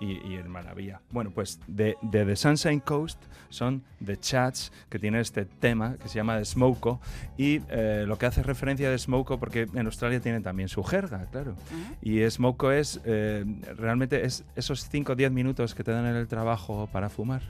y, 0.00 0.34
en 0.34 0.48
maravilla. 0.48 1.00
Bueno, 1.10 1.30
pues 1.30 1.58
de, 1.66 1.96
de 2.02 2.24
The 2.24 2.36
Sunshine 2.36 2.80
Coast 2.80 3.20
son 3.50 3.82
The 4.04 4.16
Chats, 4.18 4.72
que 4.88 4.98
tiene 4.98 5.20
este 5.20 5.44
tema 5.44 5.96
que 5.96 6.08
se 6.08 6.16
llama 6.16 6.38
The 6.38 6.44
Smoko, 6.44 7.00
y 7.36 7.60
eh, 7.68 8.04
lo 8.06 8.16
que 8.18 8.26
hace 8.26 8.42
referencia 8.42 8.90
de 8.90 8.98
Smoko, 8.98 9.38
porque 9.38 9.68
en 9.72 9.86
Australia 9.86 10.20
tienen 10.20 10.42
también 10.42 10.68
su 10.68 10.82
jerga, 10.82 11.26
claro. 11.30 11.54
Ah, 11.72 11.94
Y 12.02 12.28
Smoko 12.30 12.70
es, 12.72 13.00
eh, 13.04 13.44
realmente 13.76 14.24
es 14.24 14.44
esos 14.56 14.88
5 14.88 15.12
o 15.12 15.14
10 15.16 15.30
minutos 15.32 15.74
que 15.74 15.84
te 15.84 15.90
dan 15.92 16.06
en 16.06 16.16
el 16.16 16.26
trabajo 16.28 16.88
para 16.92 17.08
fumar. 17.08 17.42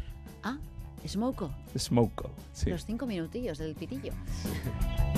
Ah, 0.43 0.59
Smoko. 1.07 1.51
Smoko, 1.77 2.31
sí. 2.53 2.71
Los 2.71 2.85
cinco 2.87 3.07
minutillos 3.07 3.59
del 3.59 3.75
pitillo. 3.75 4.13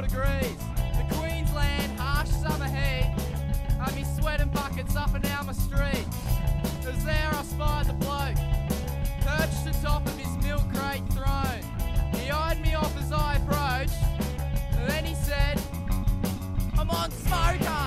24 0.00 0.08
degrees. 0.08 0.56
The 0.96 1.14
Queensland 1.14 1.98
harsh 1.98 2.28
summer 2.28 2.66
heat. 2.66 3.14
I'm 3.80 3.94
mean, 3.94 4.06
sweating 4.18 4.48
buckets 4.48 4.96
up 4.96 5.14
and 5.14 5.22
down 5.22 5.46
my 5.46 5.52
street. 5.52 6.06
It 6.82 7.04
there 7.04 7.30
I 7.32 7.42
spied 7.42 7.86
the 7.86 7.92
bloke, 7.94 8.36
perched 9.20 9.66
atop 9.66 10.06
of 10.06 10.16
his 10.16 10.44
milk 10.44 10.62
crate 10.72 11.06
throne. 11.12 12.14
He 12.14 12.30
eyed 12.30 12.60
me 12.62 12.74
off 12.74 12.96
as 12.98 13.12
I 13.12 13.36
approached, 13.36 14.02
and 14.72 14.88
then 14.88 15.04
he 15.04 15.14
said, 15.14 15.60
I'm 16.78 16.90
on 16.90 17.10
smoker! 17.10 17.79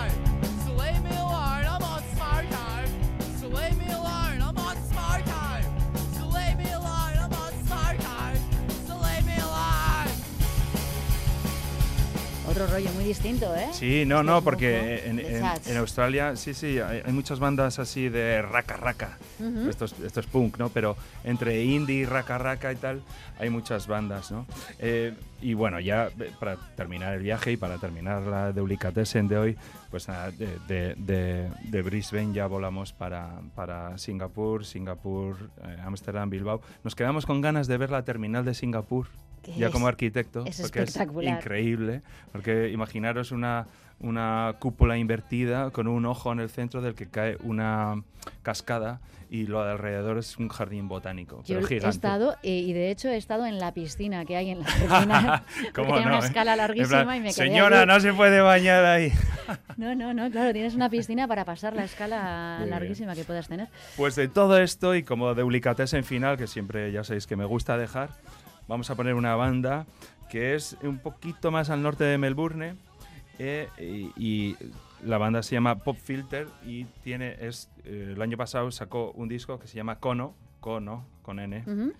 Otro 12.53 12.67
rollo 12.67 12.91
muy 12.93 13.03
distinto, 13.03 13.55
¿eh? 13.55 13.67
Sí, 13.71 14.03
no, 14.05 14.21
no, 14.21 14.43
porque 14.43 15.07
en, 15.07 15.19
en- 15.19 15.43
en 15.65 15.77
Australia, 15.77 16.35
sí, 16.35 16.53
sí, 16.53 16.77
hay, 16.79 17.01
hay 17.03 17.11
muchas 17.11 17.39
bandas 17.39 17.79
así 17.79 18.09
de 18.09 18.41
raca 18.43 18.77
raca. 18.77 19.17
Ujú. 19.39 19.67
esto, 19.69 19.85
es, 19.85 19.99
esto 19.99 20.19
es 20.19 20.27
punk, 20.27 20.57
¿no? 20.59 20.69
Pero 20.69 20.95
entre 21.23 21.63
indie, 21.63 22.05
raca 22.05 22.37
raca 22.37 22.71
y 22.71 22.75
tal, 22.75 23.01
hay 23.39 23.49
muchas 23.49 23.87
bandas, 23.87 24.31
¿no? 24.31 24.45
Eh, 24.77 25.13
y 25.41 25.55
bueno, 25.55 25.79
ya 25.79 26.09
eh, 26.19 26.31
para 26.39 26.55
terminar 26.75 27.15
el 27.15 27.23
viaje 27.23 27.51
y 27.53 27.57
para 27.57 27.79
terminar 27.79 28.21
la 28.21 28.51
Delicatessen 28.53 29.27
de 29.27 29.37
hoy, 29.39 29.57
pues 29.89 30.07
nada, 30.07 30.29
de, 30.29 30.57
de, 30.67 30.93
de- 30.97 31.49
de 31.63 31.81
Brisbane 31.81 32.33
ya 32.33 32.45
volamos 32.45 32.93
para, 32.93 33.31
para 33.55 33.97
Singapur, 33.97 34.63
Singapur, 34.63 35.37
eh, 35.63 35.77
Ámsterdam, 35.83 36.29
Bilbao. 36.29 36.61
Nos 36.83 36.93
quedamos 36.95 37.25
con 37.25 37.41
ganas 37.41 37.65
de 37.67 37.77
ver 37.77 37.89
la 37.89 38.03
terminal 38.03 38.45
de 38.45 38.53
Singapur. 38.53 39.07
Ya 39.57 39.67
es- 39.67 39.71
como 39.71 39.87
arquitecto, 39.87 40.45
es 40.45 40.61
porque 40.61 40.83
es 40.83 40.97
increíble, 41.21 42.01
porque 42.31 42.69
imaginaros 42.69 43.31
una, 43.31 43.67
una 43.99 44.55
cúpula 44.59 44.97
invertida 44.97 45.69
con 45.71 45.87
un 45.87 46.05
ojo 46.05 46.31
en 46.31 46.39
el 46.39 46.49
centro 46.49 46.81
del 46.81 46.95
que 46.95 47.07
cae 47.07 47.37
una 47.41 48.01
cascada 48.41 48.99
y 49.29 49.47
lo 49.47 49.63
de 49.63 49.71
alrededor 49.71 50.17
es 50.19 50.37
un 50.37 50.47
jardín 50.47 50.87
botánico, 50.87 51.37
Yo 51.45 51.55
pero 51.55 51.59
he 51.65 51.67
gigante. 51.67 51.89
estado, 51.89 52.35
eh, 52.43 52.49
y 52.59 52.71
de 52.73 52.91
hecho 52.91 53.09
he 53.09 53.17
estado 53.17 53.45
en 53.47 53.57
la 53.59 53.73
piscina 53.73 54.25
que 54.25 54.37
hay 54.37 54.51
en 54.51 54.59
la 54.59 54.65
porque 55.55 55.71
¿Cómo 55.73 55.93
tiene 55.95 56.05
no, 56.11 56.17
una 56.17 56.25
eh? 56.25 56.27
escala 56.27 56.55
larguísima 56.55 57.03
plan, 57.03 57.17
y 57.17 57.19
me 57.19 57.25
quedé 57.25 57.33
Señora, 57.33 57.79
allí. 57.79 57.87
no 57.87 57.99
se 57.99 58.13
puede 58.13 58.41
bañar 58.41 58.85
ahí. 58.85 59.11
No, 59.75 59.93
no, 59.95 60.13
no, 60.13 60.29
claro, 60.29 60.53
tienes 60.53 60.75
una 60.75 60.89
piscina 60.89 61.27
para 61.27 61.43
pasar 61.45 61.73
la 61.75 61.83
escala 61.83 62.55
Muy 62.59 62.67
bien. 62.67 62.69
larguísima 62.79 63.15
que 63.15 63.23
puedas 63.23 63.47
tener. 63.47 63.67
Pues 63.97 64.15
de 64.15 64.27
todo 64.27 64.57
esto 64.59 64.95
y 64.95 65.03
como 65.03 65.33
de 65.33 65.43
en 65.93 66.03
final, 66.03 66.37
que 66.37 66.45
siempre 66.47 66.91
ya 66.91 67.03
sabéis 67.03 67.25
que 67.27 67.35
me 67.35 67.43
gusta 67.43 67.75
dejar, 67.77 68.11
vamos 68.67 68.89
a 68.89 68.95
poner 68.95 69.13
una 69.15 69.35
banda 69.35 69.85
que 70.29 70.55
es 70.55 70.77
un 70.81 70.99
poquito 70.99 71.51
más 71.51 71.69
al 71.69 71.81
norte 71.81 72.03
de 72.03 72.17
Melbourne 72.17 72.75
eh, 73.39 73.67
y, 73.79 74.11
y 74.17 74.57
la 75.03 75.17
banda 75.17 75.43
se 75.43 75.55
llama 75.55 75.79
Pop 75.79 75.97
Filter 75.97 76.47
y 76.65 76.85
tiene 77.03 77.35
es 77.39 77.69
eh, 77.85 78.13
el 78.15 78.21
año 78.21 78.37
pasado 78.37 78.71
sacó 78.71 79.11
un 79.11 79.27
disco 79.27 79.59
que 79.59 79.67
se 79.67 79.75
llama 79.75 79.99
Kono, 79.99 80.35
Kono 80.59 81.05
con 81.21 81.39
N 81.39 81.63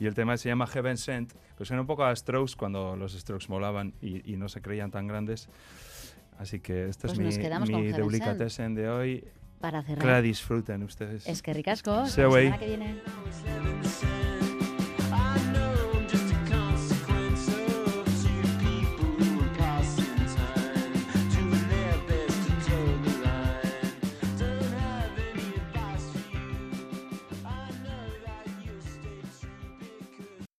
y 0.00 0.06
el 0.06 0.14
tema 0.14 0.36
se 0.36 0.48
llama 0.48 0.66
Heaven 0.66 0.96
Sent, 0.96 1.32
que 1.56 1.64
suena 1.64 1.82
un 1.82 1.86
poco 1.86 2.04
a 2.04 2.14
Strokes 2.14 2.54
cuando 2.56 2.96
los 2.96 3.12
Strokes 3.12 3.46
molaban 3.48 3.94
y, 4.00 4.30
y 4.30 4.36
no 4.36 4.48
se 4.48 4.60
creían 4.60 4.90
tan 4.90 5.06
grandes. 5.06 5.48
Así 6.38 6.60
que 6.60 6.88
este 6.88 7.08
Pues 7.08 7.18
es 7.18 7.38
mi, 7.38 7.72
mi. 7.72 7.92
Delicatessen 7.92 8.74
de 8.74 8.88
hoy. 8.88 9.24
Para 9.60 9.82
cerrar. 9.82 10.04
Que 10.04 10.06
la 10.06 10.22
disfruten 10.22 10.82
ustedes. 10.82 11.26
Es 11.26 11.40
que 11.40 11.54
ricasco. 11.54 12.06
Se 12.06 12.22
la 12.22 12.30
semana 12.30 12.58
que 12.58 12.66
viene. 12.66 12.96